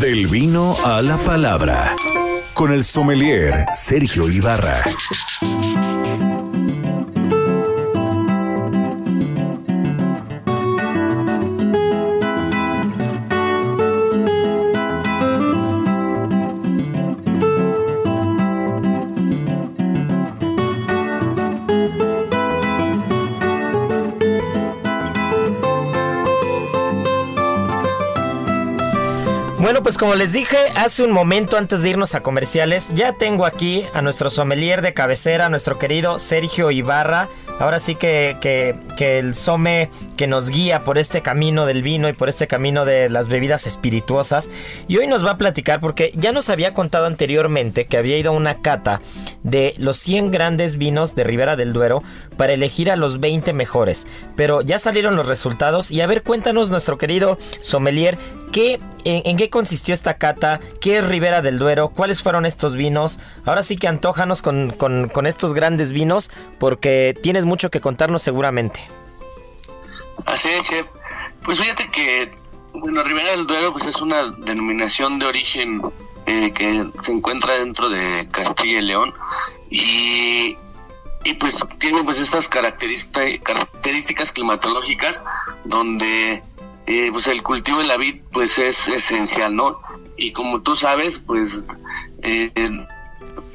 [0.00, 1.94] Del vino a la palabra
[2.54, 4.82] con el sommelier Sergio Ibarra.
[29.82, 33.84] Pues como les dije hace un momento antes de irnos a comerciales, ya tengo aquí
[33.92, 37.28] a nuestro sommelier de cabecera, nuestro querido Sergio Ibarra.
[37.58, 42.12] Ahora sí que, que, el some que nos guía por este camino del vino y
[42.12, 44.50] por este camino de las bebidas espirituosas.
[44.86, 48.30] Y hoy nos va a platicar porque ya nos había contado anteriormente que había ido
[48.30, 49.00] a una cata
[49.42, 52.02] de los 100 grandes vinos de Ribera del Duero
[52.36, 54.06] para elegir a los 20 mejores.
[54.36, 58.18] Pero ya salieron los resultados y a ver, cuéntanos nuestro querido sommelier,
[58.52, 60.60] ¿qué, en, qué consistió esta cata?
[60.80, 61.88] ¿Qué es Ribera del Duero?
[61.88, 63.18] ¿Cuáles fueron estos vinos?
[63.44, 68.80] Ahora sí que antojanos con, con estos grandes vinos porque tienes mucho que contarnos seguramente.
[70.26, 70.86] Así es, chef.
[71.44, 72.32] Pues fíjate que,
[72.74, 75.82] bueno, Ribera del Duero pues es una denominación de origen
[76.26, 79.12] eh, que se encuentra dentro de Castilla y León
[79.70, 80.56] y,
[81.40, 85.24] pues tiene pues estas características climatológicas
[85.64, 86.42] donde
[86.86, 89.80] eh, pues el cultivo de la vid pues es esencial, ¿no?
[90.16, 91.64] Y como tú sabes, pues
[92.22, 92.50] eh,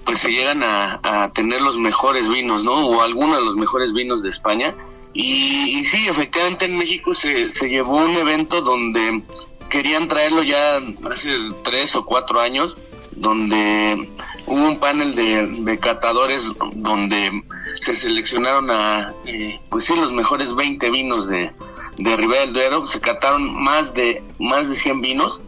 [0.06, 2.88] pues se llegan a, tener los mejores vinos, ¿no?
[2.88, 4.74] O algunos de los mejores vinos de España.
[5.13, 9.22] Y, y sí, efectivamente en México se, se llevó un evento donde
[9.70, 10.80] querían traerlo ya
[11.12, 11.32] hace
[11.63, 12.78] tres o cuatro años,
[13.12, 14.10] donde
[14.46, 17.44] hubo un panel de, catadores donde
[17.80, 21.52] se seleccionaron a, eh, pues sí, los mejores 20 vinos de,
[21.98, 25.42] de Ribera del Duero, se cataron más de, más de 100 vinos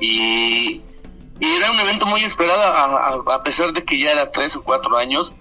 [0.00, 0.82] y,
[1.40, 4.96] era un evento muy esperado a, a, pesar de que ya era tres o cuatro
[4.96, 5.32] años,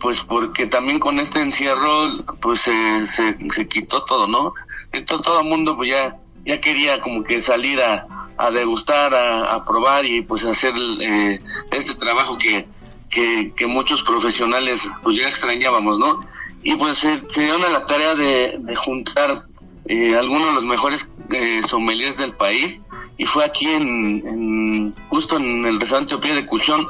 [0.00, 2.08] pues porque también con este encierro
[2.40, 4.54] pues se, se, se quitó todo, ¿no?
[4.90, 8.06] Entonces todo el mundo pues ya ya quería como que salir a,
[8.38, 11.40] a degustar, a, probar y pues hacer eh,
[11.72, 12.66] este trabajo que,
[13.10, 16.24] que, muchos profesionales pues ya extrañábamos, ¿no?
[16.62, 19.44] Y pues se, dieron a la tarea de, juntar
[19.88, 22.80] eh, algunos de los mejores eh, sommeliers del país
[23.18, 26.86] y fue aquí en, justo en el restaurante Opía de Cuchón,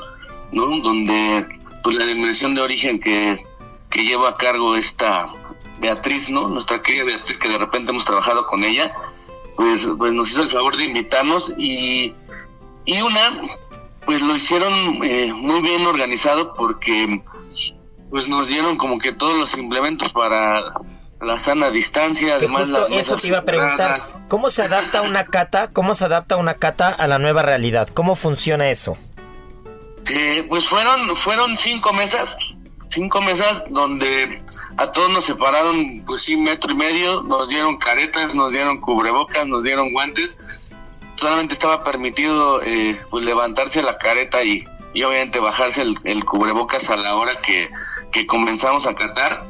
[0.52, 0.66] ¿no?
[0.80, 1.46] Donde
[1.82, 3.44] pues la denominación de origen que,
[3.90, 5.32] que lleva a cargo esta
[5.78, 6.48] Beatriz, ¿no?
[6.48, 8.92] Nuestra querida Beatriz que de repente hemos trabajado con ella,
[9.56, 12.14] pues, pues nos hizo el favor de invitarnos y,
[12.85, 13.42] y una,
[14.04, 14.72] pues lo hicieron
[15.04, 17.22] eh, muy bien organizado porque
[18.11, 20.62] pues nos dieron como que todos los implementos para
[21.20, 25.70] la sana distancia, además eso te iba a preguntar, ¿cómo se adapta una cata?
[25.70, 27.88] ¿Cómo se adapta una cata a la nueva realidad?
[27.94, 28.96] ¿Cómo funciona eso?
[30.09, 32.37] Eh, pues fueron fueron cinco mesas,
[32.90, 34.42] cinco mesas donde
[34.76, 39.46] a todos nos separaron, pues sí, metro y medio, nos dieron caretas, nos dieron cubrebocas,
[39.46, 40.38] nos dieron guantes.
[41.14, 46.90] Solamente estaba permitido eh, pues levantarse la careta y, y obviamente bajarse el, el cubrebocas
[46.90, 47.70] a la hora que,
[48.12, 49.44] que comenzamos a catar.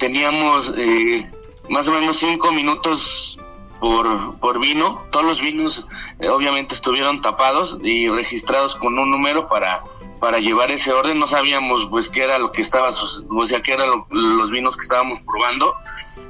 [0.00, 1.30] Teníamos eh,
[1.68, 3.38] más o menos cinco minutos
[3.78, 5.04] por, por vino.
[5.12, 5.86] Todos los vinos
[6.18, 9.82] eh, obviamente estuvieron tapados y registrados con un número para
[10.18, 11.18] para llevar ese orden.
[11.18, 14.76] No sabíamos pues qué era lo que estaba o sea qué eran lo- los vinos
[14.76, 15.74] que estábamos probando.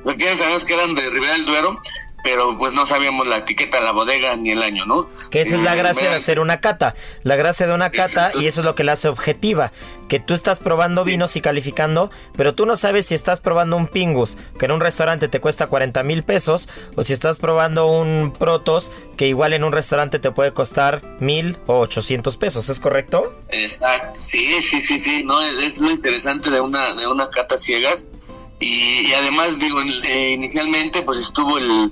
[0.05, 1.81] Lo que sabíamos que eran de Ribera del Duero
[2.23, 5.63] pero pues no sabíamos la etiqueta la bodega ni el año no Que esa es
[5.63, 6.95] la gracia de hacer una cata.
[7.23, 8.41] La gracia de una cata, Exacto.
[8.41, 9.73] y eso es lo que la hace objetiva.
[10.09, 13.87] Que tú estás probando vinos y calificando, pero tú no sabes si estás probando un
[13.87, 18.33] Pingus, que en un restaurante te cuesta 40 mil pesos, o si estás probando un
[18.37, 22.69] Protos, que igual en un restaurante te puede costar mil o 800 pesos.
[22.69, 23.35] ¿Es correcto?
[23.51, 27.59] Exacto, sí, sí, sí, sí, no, es, es lo interesante de una, de una cata
[27.59, 28.05] ciegas
[28.61, 31.91] y, y además, digo, eh, inicialmente pues estuvo el,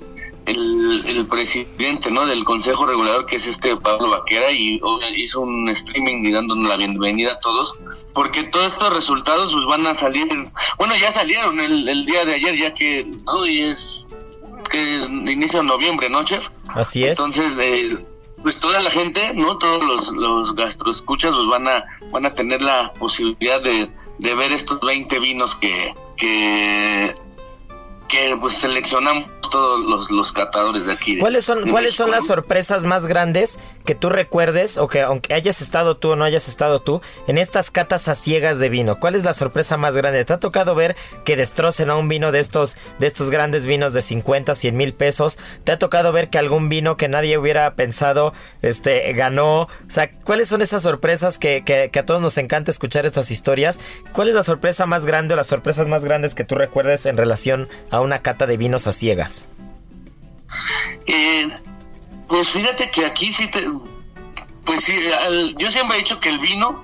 [0.49, 2.25] el, el presidente, ¿no?
[2.25, 4.81] Del Consejo Regulador, que es este Pablo Vaquera, y
[5.15, 7.75] hizo un streaming y dándonos la bienvenida a todos,
[8.13, 10.27] porque todos estos resultados pues van a salir,
[10.77, 13.45] bueno, ya salieron el, el día de ayer, ya que, ¿no?
[13.45, 14.07] Y es
[14.69, 14.95] que
[15.31, 16.47] inicia noviembre, ¿no, chef?
[16.69, 17.11] Así es.
[17.11, 17.97] Entonces, eh,
[18.41, 19.57] pues toda la gente, ¿no?
[19.57, 24.51] Todos los, los gastroescuchas pues van a, van a tener la posibilidad de, de ver
[24.51, 27.13] estos 20 vinos que, que,
[28.07, 31.17] que pues seleccionamos todos los, los catadores de aquí.
[31.17, 32.27] ¿Cuáles son, de ¿cuáles son las ¿no?
[32.27, 36.47] sorpresas más grandes que tú recuerdes o que aunque hayas estado tú o no hayas
[36.47, 38.99] estado tú en estas catas a ciegas de vino?
[38.99, 40.23] ¿Cuál es la sorpresa más grande?
[40.25, 43.95] ¿Te ha tocado ver que destrocen a un vino de estos, de estos grandes vinos
[43.95, 45.39] de 50, 100 mil pesos?
[45.63, 49.61] ¿Te ha tocado ver que algún vino que nadie hubiera pensado este, ganó?
[49.61, 53.81] O sea, ¿cuáles son esas sorpresas que, a todos nos encanta escuchar estas historias?
[54.13, 57.17] ¿Cuál es la sorpresa más grande o las sorpresas más grandes que tú recuerdes en
[57.17, 59.47] relación a una cata de vinos a ciegas?
[61.07, 61.49] Eh,
[62.29, 63.67] pues fíjate que aquí sí te...
[64.65, 64.93] Pues sí,
[65.25, 66.83] al- yo siempre he dicho que el vino,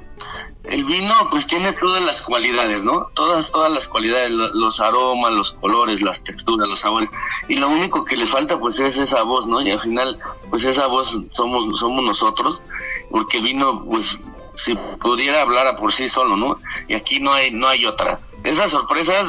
[0.63, 3.09] el vino pues tiene todas las cualidades, ¿no?
[3.13, 7.09] Todas, todas las cualidades, lo- los aromas, los colores, las texturas, los sabores.
[7.47, 9.61] Y lo único que le falta pues es esa voz, ¿no?
[9.61, 10.17] Y al final
[10.49, 12.63] pues esa voz somos, somos nosotros,
[13.11, 14.19] porque el vino pues
[14.55, 16.59] si pudiera hablar a por sí solo, ¿no?
[16.87, 18.19] Y aquí no hay, no hay otra.
[18.43, 19.27] Esas sorpresas,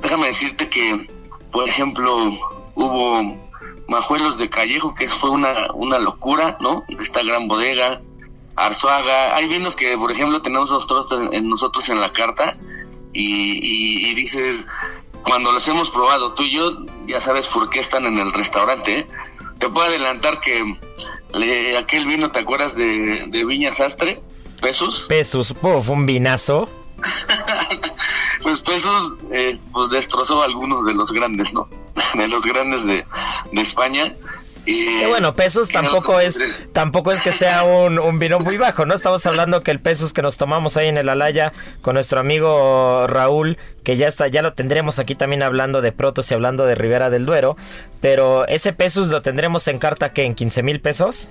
[0.00, 1.10] déjame decirte que,
[1.52, 2.38] por ejemplo,
[2.74, 3.47] hubo
[3.88, 6.84] Majuelos de Callejo, que fue una, una locura, ¿no?
[7.00, 8.00] Esta gran bodega,
[8.54, 12.54] Arzuaga, hay vinos que, por ejemplo, tenemos nosotros en, nosotros en la carta
[13.12, 14.66] y, dices,
[15.24, 16.72] cuando los hemos probado tú y yo,
[17.06, 19.06] ya sabes por qué están en el restaurante, ¿eh?
[19.58, 20.78] Te puedo adelantar que
[21.32, 24.20] le- aquel vino, ¿te acuerdas de, Viña Sastre?
[24.60, 25.06] Pesos.
[25.08, 26.68] Pesos, puf, un vinazo.
[28.42, 31.68] pues Pesos eh, pues destrozó a algunos de los grandes, ¿no?
[32.14, 33.04] De los grandes de,
[33.52, 34.14] de España.
[34.64, 36.38] Y, Que bueno, pesos tampoco es
[36.72, 38.94] tampoco es que sea un, un vino muy bajo, ¿no?
[38.94, 43.06] Estamos hablando que el pesos que nos tomamos ahí en el Alaya con nuestro amigo
[43.06, 46.74] Raúl, que ya está, ya lo tendremos aquí también hablando de Protos y hablando de
[46.74, 47.56] Ribera del Duero,
[48.02, 51.30] pero ese pesos lo tendremos en carta que en 15 mil pesos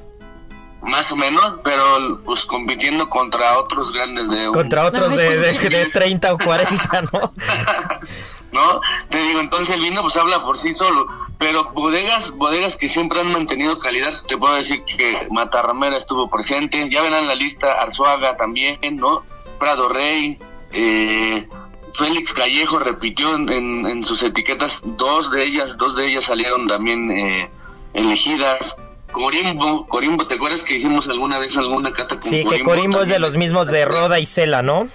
[0.88, 4.47] Más o menos, pero pues compitiendo contra otros grandes de...
[4.47, 7.34] un- contra otros de, de, de 30 o 40, ¿no?
[8.52, 8.82] ¿no?
[9.10, 13.19] Te digo, entonces el vino pues habla por sí solo, pero bodegas, bodegas que siempre
[13.19, 18.38] han mantenido calidad, te puedo decir que Matarramera estuvo presente, ya verán la lista, Arzuaga
[18.38, 19.23] también, ¿no?
[19.60, 20.39] Prado Rey,
[20.71, 21.47] eh,
[21.95, 26.67] Félix Callejo repitió en, en- en sus etiquetas, dos de ellas, dos de ellas salieron
[26.67, 27.50] también eh,
[27.93, 28.76] elegidas.
[29.12, 33.10] Corimbo, Corimbo, ¿te acuerdas que hicimos alguna vez alguna cata con Sí, que Corimbo es
[33.10, 34.88] de los mismos de Roda y Cela, ¿no?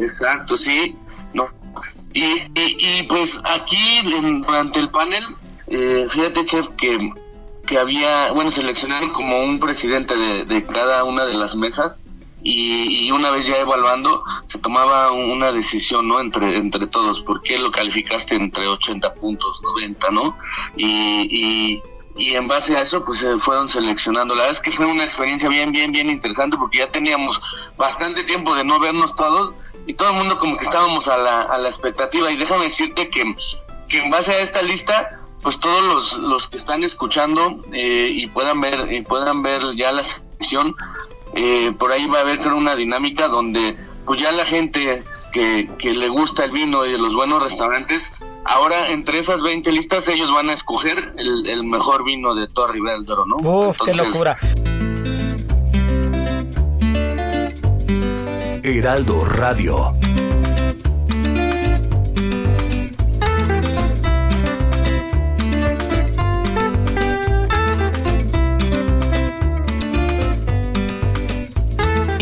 [0.00, 0.96] Exacto, sí.
[1.32, 1.48] No.
[2.12, 3.76] Y, y, y, pues aquí
[4.14, 5.22] en- durante el panel,
[5.68, 7.10] eh, fíjate, chef, que,
[7.66, 11.96] que había, bueno, seleccionaron como un presidente de, de cada una de las mesas
[12.42, 16.20] y, y una vez ya evaluando, se tomaba una decisión, ¿no?
[16.20, 20.38] Entre, entre todos, ¿por qué lo calificaste entre 80 puntos, 90, ¿no?
[20.76, 20.86] Y,
[21.76, 21.82] y,
[22.16, 24.34] y en base a eso, pues se fueron seleccionando.
[24.34, 27.40] La verdad es que fue una experiencia bien, bien, bien interesante porque ya teníamos
[27.76, 29.54] bastante tiempo de no vernos todos
[29.86, 32.30] y todo el mundo como que estábamos a la, a la expectativa.
[32.30, 33.36] Y déjame decirte que,
[33.88, 38.26] que en base a esta lista, pues todos los, los que están escuchando eh, y
[38.28, 40.74] puedan ver y puedan ver ya la sección,
[41.34, 43.76] eh, por ahí va a haber creo una dinámica donde
[44.06, 48.12] pues ya la gente que, que le gusta el vino y los buenos restaurantes,
[48.48, 52.72] ahora entre esas 20 listas ellos van a escoger el, el mejor vino de toda
[52.72, 53.36] Ribera del Duero, ¿no?
[53.36, 54.36] Uf, qué locura.
[58.62, 59.94] Heraldo Radio.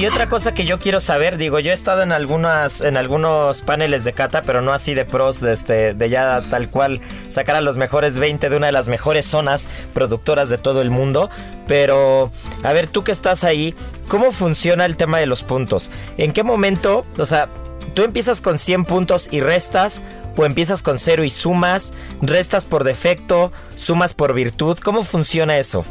[0.04, 3.62] Y otra cosa que yo quiero saber, digo, yo he estado en algunas, en algunos
[3.62, 7.56] paneles de cata, pero no así de pros, de, este, de ya tal cual sacar
[7.56, 11.30] a los mejores 20 de una de las mejores zonas productoras de todo el mundo.
[11.66, 12.30] Pero,
[12.62, 13.74] a ver, tú que estás ahí,
[14.06, 15.90] ¿cómo funciona el tema de los puntos?
[16.18, 17.48] ¿En qué momento, o sea,
[17.94, 20.02] tú empiezas con 100 puntos y restas?
[20.36, 21.94] ¿O empiezas con cero y sumas?
[22.20, 23.52] ¿Restas por defecto?
[23.74, 24.76] ¿Sumas por virtud?
[24.80, 25.86] ¿Cómo funciona eso?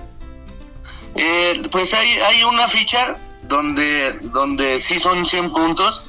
[1.16, 6.04] Eh, pues hay, hay una ficha donde, donde sí son 100 puntos.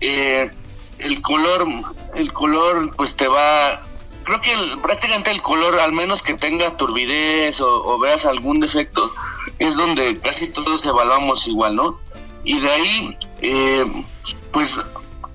[0.00, 0.50] Eh,
[0.98, 1.66] el color,
[2.14, 3.82] el color pues te va,
[4.24, 9.12] creo que prácticamente el color, al menos que tenga turbidez o, veas algún defecto,
[9.58, 11.98] es donde casi todos evaluamos igual, ¿no?
[12.44, 14.04] Y de ahí, eh,
[14.52, 14.78] pues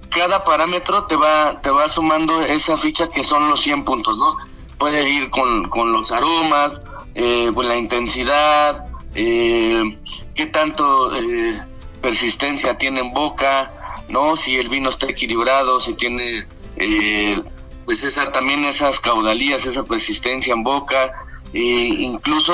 [0.09, 4.37] cada parámetro te va, te va sumando esa ficha que son los 100 puntos, ¿no?
[4.77, 6.81] Puedes ir con, con los aromas,
[7.15, 9.97] eh, con la intensidad, eh,
[10.35, 11.59] qué tanto eh,
[12.01, 14.35] persistencia tiene en boca, ¿no?
[14.37, 17.41] Si el vino está equilibrado, si tiene, eh,
[17.85, 21.13] pues esa también esas caudalías, esa persistencia en boca,
[21.53, 22.53] e incluso,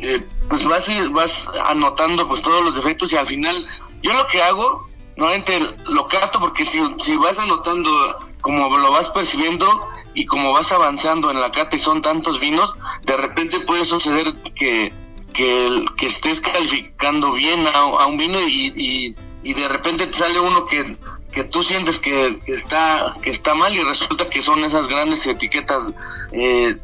[0.00, 3.66] eh, pues vas, vas anotando pues todos los defectos y al final,
[4.02, 7.90] yo lo que hago, nuevamente lo capto porque si, si vas anotando
[8.40, 12.76] como lo vas percibiendo, y como vas avanzando en la cata y son tantos vinos,
[13.02, 14.92] de repente puede suceder que
[15.32, 20.64] que, que estés calificando bien a, un vino y, y, de repente te sale uno
[20.66, 20.96] que,
[21.32, 25.92] que tú sientes que, está que está mal y resulta que son esas grandes etiquetas
[26.32, 26.76] eh,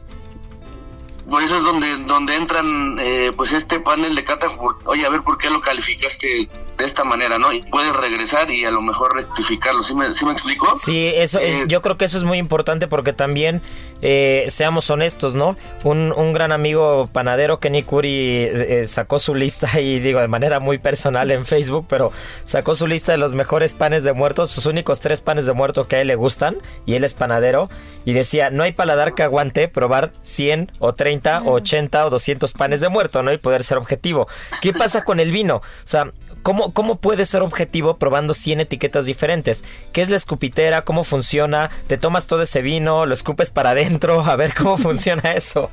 [1.28, 4.48] por eso es donde donde entran eh, pues este panel de cata
[4.84, 7.52] oye a ver por qué lo calificaste de esta manera, ¿no?
[7.52, 9.82] Y puedes regresar y a lo mejor rectificarlo.
[9.82, 10.78] ¿Sí me, ¿sí me explico?
[10.78, 13.60] Sí, eso, eh, yo creo que eso es muy importante porque también
[14.00, 15.56] eh, seamos honestos, ¿no?
[15.82, 20.60] Un, un, gran amigo panadero, Kenny Curry, eh, sacó su lista y digo de manera
[20.60, 22.12] muy personal en Facebook, pero
[22.44, 25.88] sacó su lista de los mejores panes de muertos, sus únicos tres panes de muerto
[25.88, 26.56] que a él le gustan,
[26.86, 27.68] y él es panadero,
[28.04, 32.52] y decía, no hay paladar que aguante probar 100 o 30 o 80 o 200
[32.52, 33.32] panes de muerto, ¿no?
[33.32, 34.28] Y poder ser objetivo.
[34.62, 35.56] ¿Qué pasa con el vino?
[35.56, 36.12] O sea,
[36.48, 39.66] ¿Cómo, ¿Cómo puede ser objetivo probando 100 etiquetas diferentes?
[39.92, 40.82] ¿Qué es la escupitera?
[40.82, 41.68] ¿Cómo funciona?
[41.88, 43.04] ¿Te tomas todo ese vino?
[43.04, 44.24] ¿Lo escupes para adentro?
[44.24, 45.70] A ver cómo funciona eso.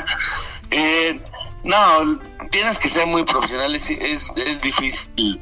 [0.70, 1.20] eh,
[1.64, 1.76] no,
[2.50, 3.74] tienes que ser muy profesional.
[3.74, 5.38] Es, es, difícil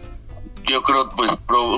[0.65, 1.31] yo creo, pues,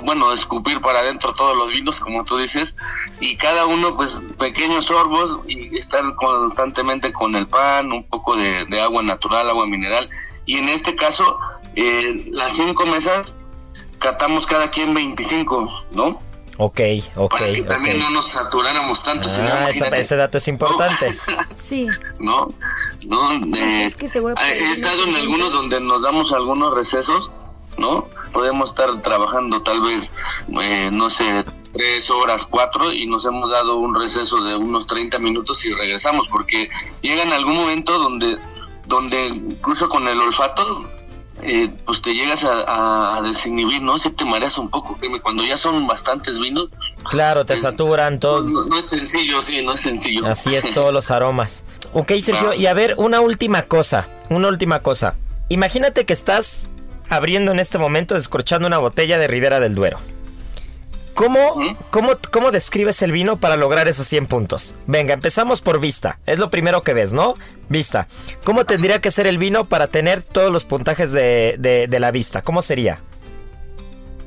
[0.02, 2.76] bueno, escupir para adentro todos los vinos, como tú dices,
[3.20, 8.64] y cada uno, pues, pequeños sorbos y estar constantemente con el pan, un poco de,
[8.64, 10.08] de agua natural, agua mineral,
[10.46, 11.38] y en este caso,
[11.76, 13.34] eh, las cinco mesas
[13.98, 16.20] catamos cada quien 25, ¿no?
[16.58, 16.80] Ok,
[17.16, 17.30] ok.
[17.32, 19.28] Para que también no nos saturáramos tanto.
[19.28, 21.14] Ah, ese, dato es importante.
[21.56, 21.86] sí.
[22.18, 22.52] ¿No?
[23.06, 23.32] ¿No?
[23.32, 27.30] Eh, he estado en algunos donde nos damos algunos recesos,
[27.76, 28.08] ¿no?
[28.32, 30.10] Podemos estar trabajando tal vez,
[30.62, 35.18] eh, no sé, tres horas, cuatro, y nos hemos dado un receso de unos 30
[35.18, 36.70] minutos y regresamos, porque
[37.02, 38.38] llega en algún momento donde,
[38.86, 40.88] donde incluso con el olfato
[41.42, 43.98] eh, pues te llegas a, desinhibir, ¿no?
[43.98, 46.68] Si te mareas un poco, cuando ya son bastantes vinos.
[47.10, 48.42] Claro, te saturan todo.
[48.42, 50.26] No, es sencillo, sí, no es sencillo.
[50.26, 51.64] Así es, todos los aromas.
[51.92, 55.14] Ok, Sergio, y a ver, una última cosa, una última cosa.
[55.48, 56.68] Imagínate que estás
[57.08, 59.98] abriendo en este momento, descorchando una botella de Ribera del Duero.
[61.16, 61.56] ¿Cómo,
[62.30, 64.74] cómo, describes el vino para lograr esos 100 puntos?
[64.86, 66.18] Venga, empezamos por vista.
[66.26, 67.36] Es lo primero que ves, ¿no?
[67.70, 68.06] Vista.
[68.44, 72.42] ¿Cómo tendría que ser el vino para tener todos los puntajes de, la vista?
[72.42, 73.00] ¿Cómo sería?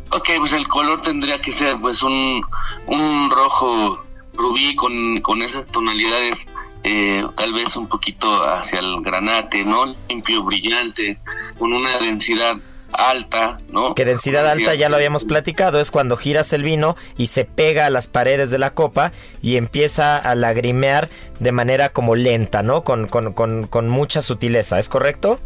[0.09, 2.41] Ok, pues el color tendría que ser pues un,
[2.87, 6.47] un rojo rubí con, con esas tonalidades
[6.83, 9.95] eh, tal vez un poquito hacia el granate, ¿no?
[10.09, 11.19] Limpio, brillante,
[11.59, 12.57] con una densidad
[12.93, 13.95] alta, ¿no?
[13.95, 17.85] Que densidad alta ya lo habíamos platicado, es cuando giras el vino y se pega
[17.85, 19.11] a las paredes de la copa
[19.41, 21.09] y empieza a lagrimear
[21.39, 22.83] de manera como lenta, ¿no?
[22.83, 25.39] Con, con, con, con mucha sutileza, ¿es correcto?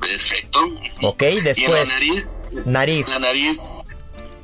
[0.00, 0.60] Perfecto.
[1.02, 1.88] Ok, después.
[1.88, 2.28] la nariz,
[2.64, 3.08] nariz.
[3.08, 3.60] La nariz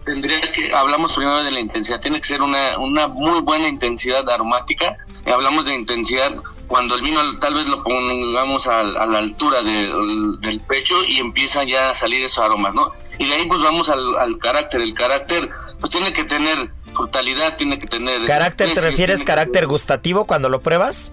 [0.04, 4.28] tendría que, hablamos primero de la intensidad, tiene que ser una, una muy buena intensidad
[4.28, 4.96] aromática.
[5.24, 6.34] Hablamos de intensidad
[6.74, 11.90] cuando el vino tal vez lo pongamos a, la altura del pecho y empiezan ya
[11.90, 12.90] a salir esos aromas, ¿no?
[13.16, 14.80] Y de ahí pues vamos al, carácter.
[14.80, 15.48] El carácter
[15.78, 18.26] pues tiene que tener frutalidad, tiene que tener...
[18.26, 21.12] ¿Carácter te refieres carácter gustativo cuando lo pruebas?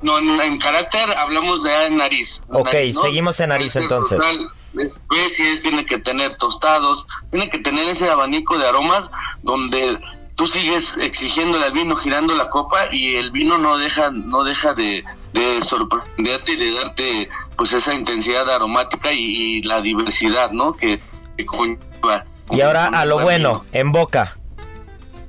[0.00, 2.40] No, en, carácter hablamos de nariz.
[2.48, 2.70] Ok,
[3.02, 4.20] seguimos en nariz entonces.
[4.78, 9.10] especies, tiene que tener tostados, tiene que tener ese abanico de aromas
[9.42, 9.98] donde
[10.38, 14.72] tú sigues exigiendo al vino girando la copa y el vino no deja no deja
[14.72, 15.04] de,
[15.66, 21.00] sorprenderte y de darte pues esa intensidad aromática y, la diversidad no que
[21.36, 22.24] que conlleva.
[22.50, 24.36] Y ahora a lo buen bueno, en boca.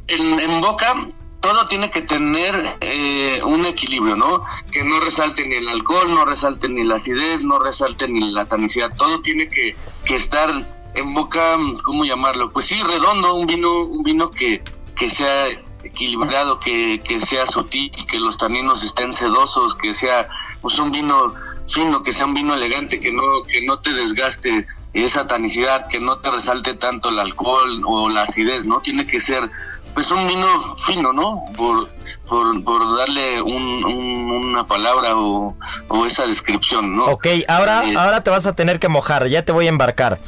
[0.08, 0.96] En, en boca
[1.40, 4.44] todo tiene que tener eh, un equilibrio, ¿no?
[4.72, 8.46] Que no resalte ni el alcohol, no resalte ni la acidez, no resalte ni la
[8.46, 8.94] tanicidad.
[8.96, 10.52] Todo tiene que, que estar
[10.94, 12.52] en boca, ¿cómo llamarlo?
[12.52, 14.62] Pues sí, redondo, un vino, un vino que,
[15.00, 15.48] que sea
[15.84, 20.28] equilibrado, que, que sea sutil, que los taninos estén sedosos, que sea
[20.62, 21.34] pues un vino
[21.68, 26.00] fino, que sea un vino elegante, que no, que no te desgaste esa tanicidad, que
[26.00, 28.80] no te resalte tanto el alcohol o la acidez, ¿no?
[28.82, 29.50] Tiene que ser
[29.94, 31.44] pues un vino fino, ¿no?
[31.56, 31.90] Por,
[32.28, 35.56] por, por darle un, un- una palabra o,
[35.88, 37.06] o esa descripción, ¿no?
[37.06, 40.20] Ok, ahora, Eh, ahora te vas a tener que mojar, ya te voy a embarcar.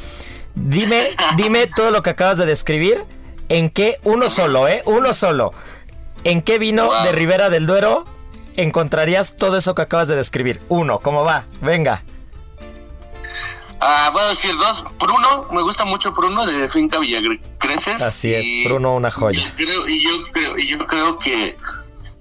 [0.55, 1.03] Dime,
[1.37, 3.03] dime todo lo que acabas de describir.
[3.51, 3.97] ¿En qué?
[4.03, 4.81] Uno solo, ¿eh?
[4.85, 5.51] Uno solo.
[6.23, 7.03] ¿En qué vino Wow.
[7.03, 8.05] de Ribera del Duero
[8.55, 10.61] encontrarías todo eso que acabas de describir?
[10.69, 11.45] Uno, ¿cómo va?
[11.61, 12.01] Venga.
[13.79, 14.83] Ah, voy a decir dos.
[14.99, 18.01] Bruno, me gusta mucho Bruno de Finca Villacreces.
[18.01, 19.41] Así es, y Bruno, una joya.
[19.41, 21.57] yo creo- y yo creo, y yo creo que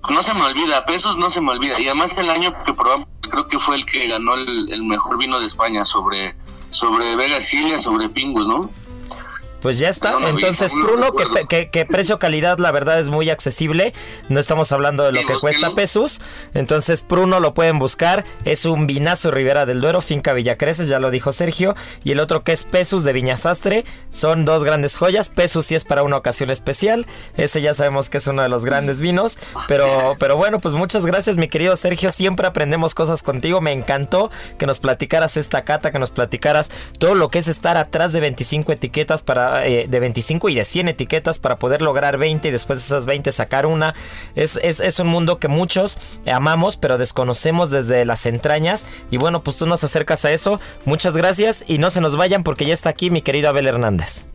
[0.08, 1.78] no se me olvida, pesos no se me olvida.
[1.78, 5.18] Y además el año que probamos, creo que fue el que ganó el, el mejor
[5.18, 6.34] vino de España sobre,
[6.70, 8.70] sobre Vega Silia, sobre Pingus, ¿no?
[9.60, 10.12] Pues ya está.
[10.12, 13.92] No, no, Entonces, no, no Bruno, que, que- que precio-calidad, la verdad, es muy accesible.
[14.28, 16.20] No estamos hablando de lo Sí, que cuesta pesos.
[16.54, 18.24] Entonces, Bruno lo pueden buscar.
[18.44, 21.76] Es un vinazo Ribera del Duero, Finca Villacreces, ya lo dijo Sergio.
[22.04, 23.84] Y el otro que es Pesus de Viñasastre.
[24.08, 25.28] Son dos grandes joyas.
[25.28, 27.06] Pesus sí es para una ocasión especial.
[27.36, 29.38] Ese ya sabemos que es uno de los grandes vinos.
[29.68, 29.86] Pero,
[30.18, 32.10] pero bueno, pues muchas gracias, mi querido Sergio.
[32.10, 33.60] Siempre aprendemos cosas contigo.
[33.60, 37.76] Me encantó que nos platicaras esta cata, que nos platicaras todo lo que es estar
[37.76, 42.18] atrás de 25 etiquetas para eh, de 25 y de 100 etiquetas para poder lograr
[42.18, 43.94] 20 y después de esas 20 sacar una.
[44.34, 45.98] Es, es, es un mundo que muchos
[46.30, 48.86] amamos, pero desconocemos desde las entrañas.
[49.10, 50.60] Y bueno, pues tú nos acercas a eso.
[50.84, 54.26] Muchas gracias y no se nos vayan porque ya está aquí mi querido Abel Hernández.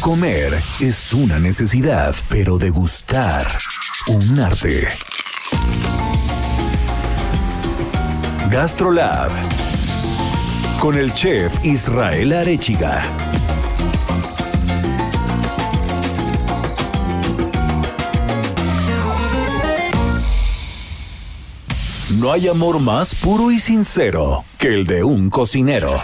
[0.00, 3.46] Comer es una necesidad, pero degustar
[4.08, 4.88] un arte.
[8.50, 9.30] Gastrolab
[10.80, 13.29] con el chef Israel Arechiga.
[22.18, 25.94] No hay amor más puro y sincero que el de un cocinero.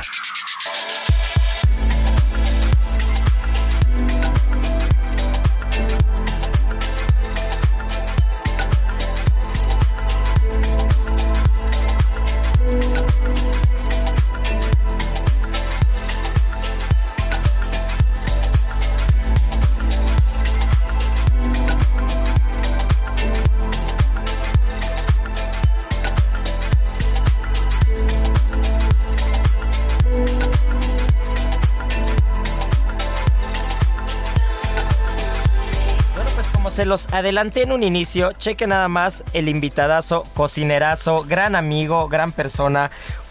[36.76, 42.32] Se los adelanté en un inicio, cheque nada más el invitadazo, cocinerazo, gran amigo, gran
[42.32, 42.90] persona,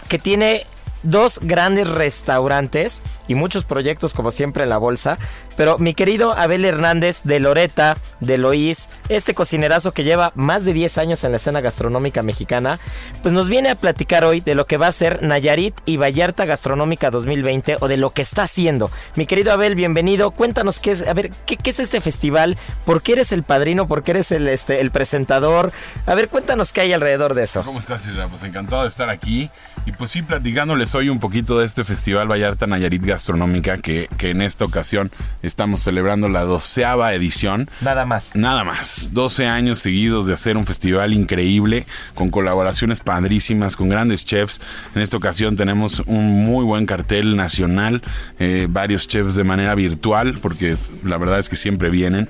[0.10, 0.66] que tiene
[1.04, 5.20] dos grandes restaurantes y muchos proyectos como siempre en la bolsa.
[5.58, 10.74] Pero mi querido Abel Hernández de Loreta, de Loís, este cocinerazo que lleva más de
[10.74, 12.80] 10 años en la escena gastronómica mexicana,
[13.22, 16.46] pues nos viene a platicar hoy de lo que va a ser Nayarit y Vallarta
[16.46, 18.92] Gastronómica 2020 o de lo que está haciendo.
[19.16, 20.32] Mi querido Abel, bienvenido.
[20.32, 24.04] Cuéntanos qué es, a ver, qué, es este festival, por qué eres el padrino, por
[24.04, 25.72] qué eres el, este, presentador.
[26.06, 27.64] A ver, cuéntanos qué hay alrededor de eso.
[27.64, 28.28] ¿Cómo estás, Isra?
[28.28, 29.50] Pues encantado de estar aquí.
[29.86, 34.32] Y pues sí, platicándoles hoy un poquito de este Festival Vallarta Nayarit Gastronómica, que, que
[34.32, 35.12] en esta ocasión
[35.46, 37.70] estamos celebrando la doceava edición.
[37.82, 38.36] Nada más.
[38.36, 44.26] Nada más, 12 años seguidos de hacer un festival increíble, con colaboraciones padrísimas, con grandes
[44.26, 44.62] chefs.
[44.96, 48.02] En esta ocasión tenemos un muy buen cartel nacional,
[48.40, 52.28] eh, varios chefs de manera virtual, porque la verdad es que siempre vienen.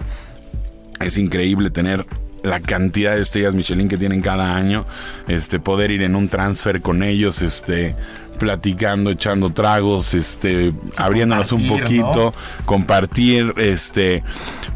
[1.00, 2.06] Es increíble tener
[2.46, 4.86] la cantidad de estrellas Michelin que tienen cada año,
[5.28, 7.96] este poder ir en un transfer con ellos, este
[8.38, 12.34] platicando, echando tragos, este abriéndonos un poquito,
[12.66, 14.24] compartir, este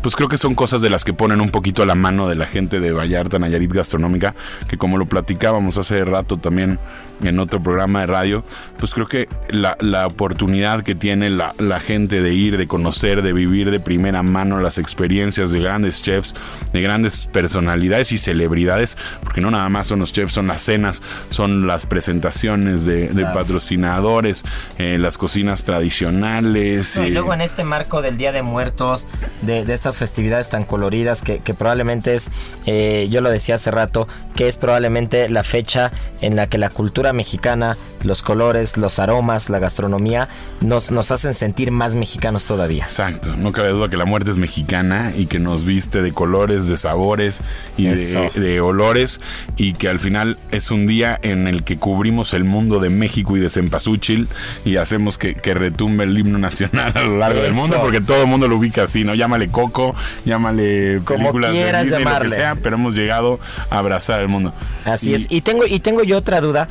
[0.02, 2.36] pues creo que son cosas de las que ponen un poquito a la mano de
[2.36, 4.36] la gente de Vallarta Nayarit Gastronómica,
[4.68, 6.80] que como lo platicábamos hace rato también
[7.24, 8.44] en otro programa de radio,
[8.80, 13.22] pues creo que la, la oportunidad que tiene la, la gente de ir, de conocer,
[13.22, 16.34] de vivir de primera mano las experiencias de grandes chefs,
[16.72, 21.02] de grandes personalidades y celebridades, porque no nada más son los chefs, son las cenas,
[21.30, 23.34] son las presentaciones de, de Claro.
[23.50, 24.46] Patrocinadores,
[24.78, 26.98] eh, las cocinas tradicionales.
[26.98, 29.08] No, y eh, luego en este marco del Día de Muertos,
[29.42, 32.30] de, de estas festividades tan coloridas, que, que probablemente es,
[32.68, 35.92] eh, yo lo decía hace rato, que es probablemente la fecha
[36.22, 40.30] en la que la cultura mexicana, los colores, los aromas, la gastronomía,
[40.62, 42.84] nos, nos hacen sentir más mexicanos todavía.
[42.84, 46.70] Exacto, no cabe duda que la muerte es mexicana y que nos viste de colores,
[46.70, 47.42] de sabores
[47.78, 49.22] y de, olores
[49.58, 53.36] y que al final es un día en el que cubrimos el mundo de México
[53.36, 54.28] y de Cempasúchil
[54.66, 58.22] y hacemos que, que retumbe el himno nacional a lo largo del mundo porque todo
[58.22, 59.16] el mundo lo ubica así, ¿no?
[59.16, 63.78] Llámale Coco, llámale Como películas de quieras Disney, lo que sea, pero hemos llegado a
[63.80, 64.54] abrazar el mundo.
[64.86, 65.28] Así Y- es.
[65.30, 66.68] Y tengo, y tengo yo otra duda.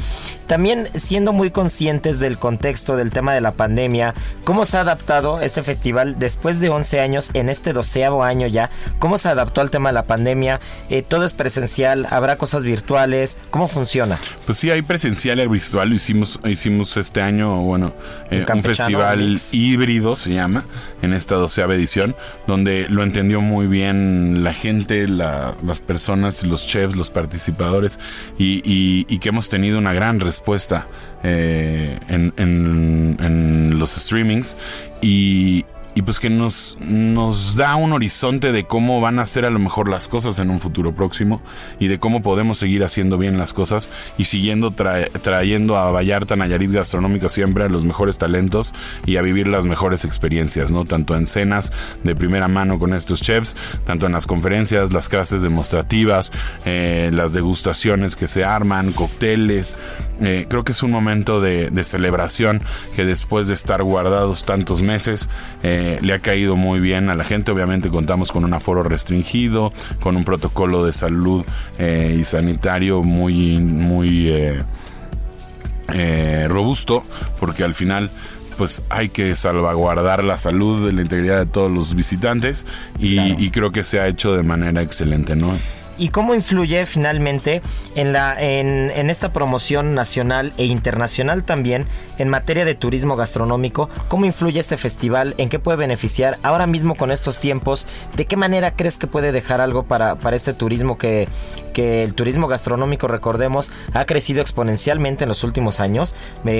[0.48, 5.42] También siendo muy conscientes del contexto del tema de la pandemia, ¿cómo se ha adaptado
[5.42, 8.70] ese festival después de 11 años, en este doceavo año ya?
[8.98, 10.58] ¿Cómo se adaptó al tema de la pandemia?
[10.88, 12.06] Eh, ¿Todo es presencial?
[12.10, 13.36] ¿Habrá cosas virtuales?
[13.50, 14.18] ¿Cómo funciona?
[14.46, 15.92] Pues sí, hay presencial y virtual.
[15.92, 17.92] Hicimos, hicimos este año, bueno,
[18.30, 19.52] eh, un festival mix.
[19.52, 20.64] híbrido se llama,
[21.02, 26.66] en esta doceava edición, donde lo entendió muy bien la gente, la- las personas, los
[26.66, 28.00] chefs, los participadores,
[28.38, 30.37] y, y- y que hemos tenido una gran respuesta
[31.22, 34.56] eh, en, en- en los streamings.
[35.00, 35.64] Y,
[35.98, 39.58] y pues que nos, nos da un horizonte de cómo van a ser a lo
[39.58, 41.42] mejor las cosas en un futuro próximo
[41.80, 46.36] y de cómo podemos seguir haciendo bien las cosas y siguiendo tra- trayendo a Vallarta,
[46.36, 48.72] Nayarit Gastronómico siempre a los mejores talentos
[49.06, 50.84] y a vivir las mejores experiencias, ¿no?
[50.84, 51.72] Tanto en cenas
[52.04, 56.30] de primera mano con estos chefs, tanto en las conferencias, las clases demostrativas,
[56.64, 59.76] eh, las degustaciones que se arman, cócteles.
[60.20, 62.62] Eh, creo que es un momento de, de celebración
[62.94, 65.28] que después de estar guardados tantos meses,
[65.64, 67.50] eh, le ha caído muy bien a la gente.
[67.52, 71.44] Obviamente contamos con un aforo restringido, con un protocolo de salud
[71.78, 74.62] eh, y sanitario muy, muy eh,
[75.94, 77.04] eh, robusto,
[77.40, 78.10] porque al final
[78.56, 82.66] pues hay que salvaguardar la salud la integridad de todos los visitantes
[82.98, 83.34] y, Claro.
[83.38, 85.56] y creo que se ha hecho de manera excelente, ¿no?
[85.98, 87.60] ¿Y cómo influye finalmente
[87.96, 91.86] en, la, en, en esta promoción nacional e internacional también
[92.18, 93.90] en materia de turismo gastronómico?
[94.08, 95.34] ¿Cómo influye este festival?
[95.38, 97.86] ¿En qué puede beneficiar ahora mismo con estos tiempos?
[98.16, 101.28] ¿De qué manera crees que puede dejar algo para, para este turismo que,
[101.72, 106.14] que el turismo gastronómico, recordemos, ha crecido exponencialmente en los últimos años?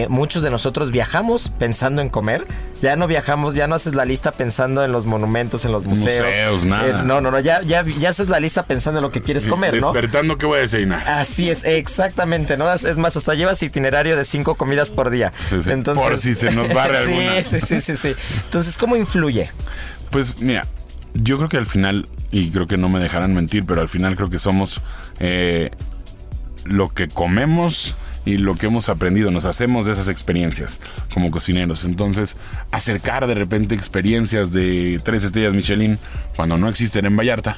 [0.08, 2.46] Muchos de nosotros viajamos pensando en comer,
[2.80, 6.26] ya no viajamos, ya no haces la lista pensando en los monumentos, en los museos.
[6.26, 7.00] Museos, nada.
[7.00, 9.46] Eh, no, no, no, ya, ya, ya haces la lista pensando en lo que quieres
[9.46, 9.92] comer, ¿no?
[9.92, 11.08] Despertando que voy a desayunar.
[11.08, 12.72] Así es, exactamente, ¿no?
[12.72, 15.32] Es, más, hasta llevas itinerario de cinco comidas por día.
[15.50, 17.42] Sí, sí, por si se nos barre alguna.
[17.42, 18.14] Sí, sí, sí, sí.
[18.44, 19.50] Entonces, ¿cómo influye?
[20.10, 20.66] Pues mira,
[21.14, 24.16] yo creo que al final, y creo que no me dejarán mentir, pero al final
[24.16, 24.82] creo que somos
[25.18, 25.70] eh,
[26.64, 27.94] lo que comemos
[28.28, 30.80] y lo que hemos aprendido, nos hacemos de esas experiencias
[31.14, 31.84] como cocineros.
[31.84, 32.36] Entonces,
[32.70, 35.98] acercar de repente experiencias de tres estrellas Michelin
[36.36, 37.56] cuando no existen en Vallarta,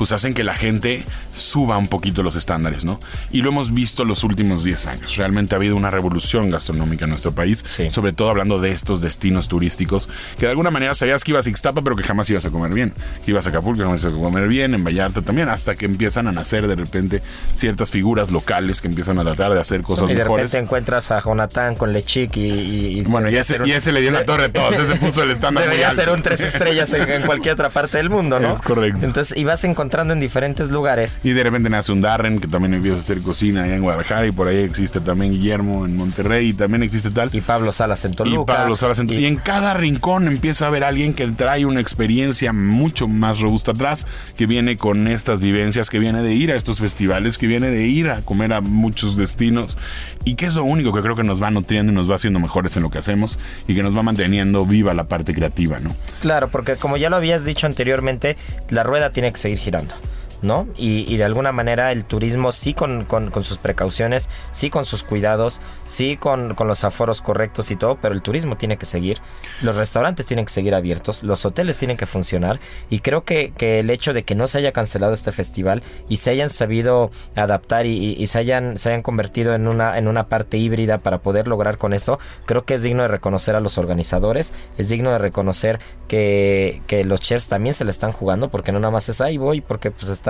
[0.00, 2.98] pues hacen que la gente suba un poquito los estándares, ¿no?
[3.30, 5.16] Y lo hemos visto los últimos 10 años.
[5.16, 7.90] Realmente ha habido una revolución gastronómica en nuestro país, Sí.
[7.90, 11.50] sobre todo hablando de estos destinos turísticos, que de alguna manera sabías que ibas a
[11.50, 12.94] Ixtapa, pero que jamás ibas a comer bien.
[13.26, 16.26] Que ibas a Acapulco, jamás ibas a comer bien, en Vallarta también, hasta que empiezan
[16.28, 17.20] a nacer de repente
[17.52, 20.44] ciertas figuras locales que empiezan a tratar de hacer cosas y de mejores.
[20.50, 23.92] repente encuentras a Jonathan con Lechic y, y- y Bueno, ya se, un- ya se
[23.92, 26.02] le dio la torre a todos, ese puso el estándar muy Debería alto.
[26.02, 28.56] ser un tres estrellas en, en cualquier otra parte del mundo, ¿no?
[28.56, 29.04] Es correcto.
[29.04, 31.18] Entonces, y vas encontrando en diferentes lugares.
[31.24, 34.24] Y de repente nace un Darren que también empieza a hacer cocina allá en Guadalajara
[34.28, 37.28] y por ahí existe también Guillermo en Monterrey y también existe tal.
[37.32, 38.52] Y Pablo Salas en Toluca.
[38.52, 41.66] Y Pablo Salas en- Y- y en cada rincón empieza a haber alguien que trae
[41.66, 46.52] una experiencia mucho más robusta atrás, que viene con estas vivencias, que viene de ir
[46.52, 49.76] a estos festivales, que viene de ir a comer a muchos destinos
[50.24, 52.38] y que es lo único que creo que nos va nutriendo y nos va haciendo
[52.38, 55.96] mejores en lo que hacemos y que nos va manteniendo viva la parte creativa, ¿no?
[56.20, 58.36] Claro, porque como ya lo habías dicho anteriormente,
[58.68, 59.79] la rueda tiene que seguir girando.
[59.80, 60.09] Deutschland.
[60.42, 60.66] ¿No?
[60.74, 64.86] Y, y de alguna manera el turismo sí con, con- con sus precauciones, sí con
[64.86, 68.86] sus cuidados, sí con, con los aforos correctos y todo, pero el turismo tiene que
[68.86, 69.18] seguir,
[69.60, 73.80] los restaurantes tienen que seguir abiertos, los hoteles tienen que funcionar y creo que, que
[73.80, 77.84] el hecho de que no se haya cancelado este festival y se hayan sabido adaptar
[77.84, 81.76] y, se, hayan, se hayan convertido en una, en una parte híbrida para poder lograr
[81.76, 85.80] con eso, creo que es digno de reconocer a los organizadores, es digno de reconocer
[86.08, 89.36] que, que los chefs también se le están jugando, porque no nada más es ahí
[89.36, 90.29] voy, porque pues está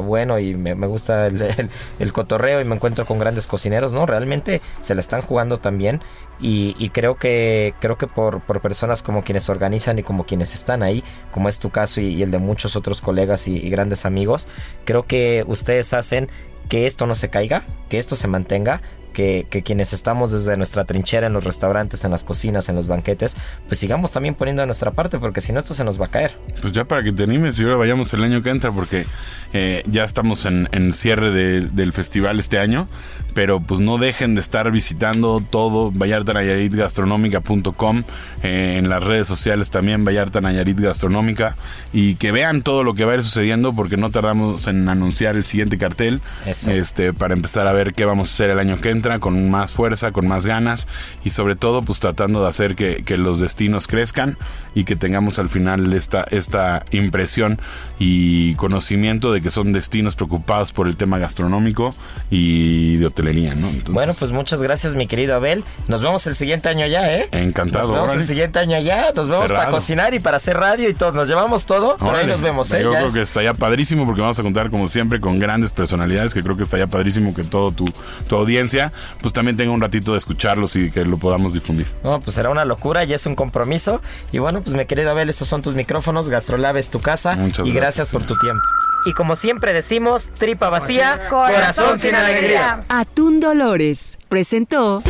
[0.00, 1.26] bueno y me, gusta
[1.98, 4.06] el, cotorreo y me encuentro con grandes cocineros, ¿no?
[4.06, 6.00] Realmente se la están jugando también
[6.40, 10.54] y, y creo que creo que por, por personas como quienes organizan y como quienes
[10.54, 14.48] están ahí, como es tu caso y, el de muchos otros colegas y grandes amigos,
[14.84, 16.28] creo que ustedes hacen
[16.68, 18.80] que esto no se caiga, que esto se mantenga,
[19.12, 23.36] que, quienes estamos desde nuestra trinchera en los restaurantes, en las cocinas, en los banquetes,
[23.68, 26.10] pues sigamos también poniendo de nuestra parte, porque si no esto se nos va a
[26.10, 26.36] caer.
[26.60, 29.04] Pues ya para que te animes y ahora vayamos el año que entra, porque
[29.52, 32.88] eh, ya estamos en, en cierre de- del festival este año,
[33.34, 38.04] pero pues no dejen de estar visitando todo Vallarta Nayarit Gastronómica.com,
[38.42, 41.56] eh, en las redes sociales también Vallarta Nayarit Gastronómica,
[41.92, 45.36] y que vean todo lo que va a ir sucediendo, porque no tardamos en anunciar
[45.36, 46.70] el siguiente cartel, Eso.
[46.70, 49.72] este para empezar a ver qué vamos a hacer el año que entra, con más
[49.72, 50.86] fuerza, con más ganas,
[51.24, 54.36] y sobre todo pues tratando de hacer que, que los destinos crezcan
[54.74, 57.60] y que tengamos al final esta, esta impresión
[57.98, 61.94] y conocimiento de que son destinos preocupados por el tema gastronómico
[62.30, 63.68] y de hotelería, ¿no?
[63.68, 65.64] Entonces, Bueno, pues muchas gracias, mi querido Abel.
[65.86, 67.28] Nos vemos el siguiente año ya, ¿eh?
[67.32, 68.22] Encantado, Nos vemos órale.
[68.22, 69.12] el siguiente año ya.
[69.14, 69.60] Nos vemos Cerrado.
[69.64, 71.12] para cocinar y para hacer radio y todo.
[71.12, 72.82] Nos llevamos todo, pero ahí nos vemos, ¿eh?
[72.82, 75.72] Yo Ya creo es- que estaría padrísimo porque vamos a contar como siempre con grandes
[75.72, 77.86] personalidades que creo que estaría padrísimo que todo tu,
[78.28, 81.86] tu audiencia pues también tenga un ratito de escucharlos y que lo podamos difundir.
[82.02, 84.00] No, pues será una locura y es un compromiso.
[84.32, 86.28] Y bueno, pues mi querido Abel, estos son tus micrófonos.
[86.30, 87.34] Gastrolab es tu casa.
[87.36, 88.62] Muchas y gracias, gracias por tu tiempo.
[89.04, 92.72] Y como siempre decimos, tripa vacía, Corazón corazón sin sin alegría.
[92.72, 92.86] alegría.
[92.88, 95.02] Atún Dolores presentó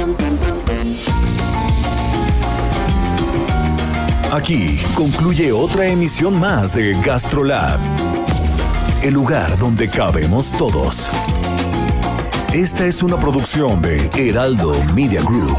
[4.32, 7.78] Aquí concluye otra emisión más de GastroLab,
[9.02, 11.10] el lugar donde cabemos todos.
[12.54, 15.58] Esta es una producción de Heraldo Media Group.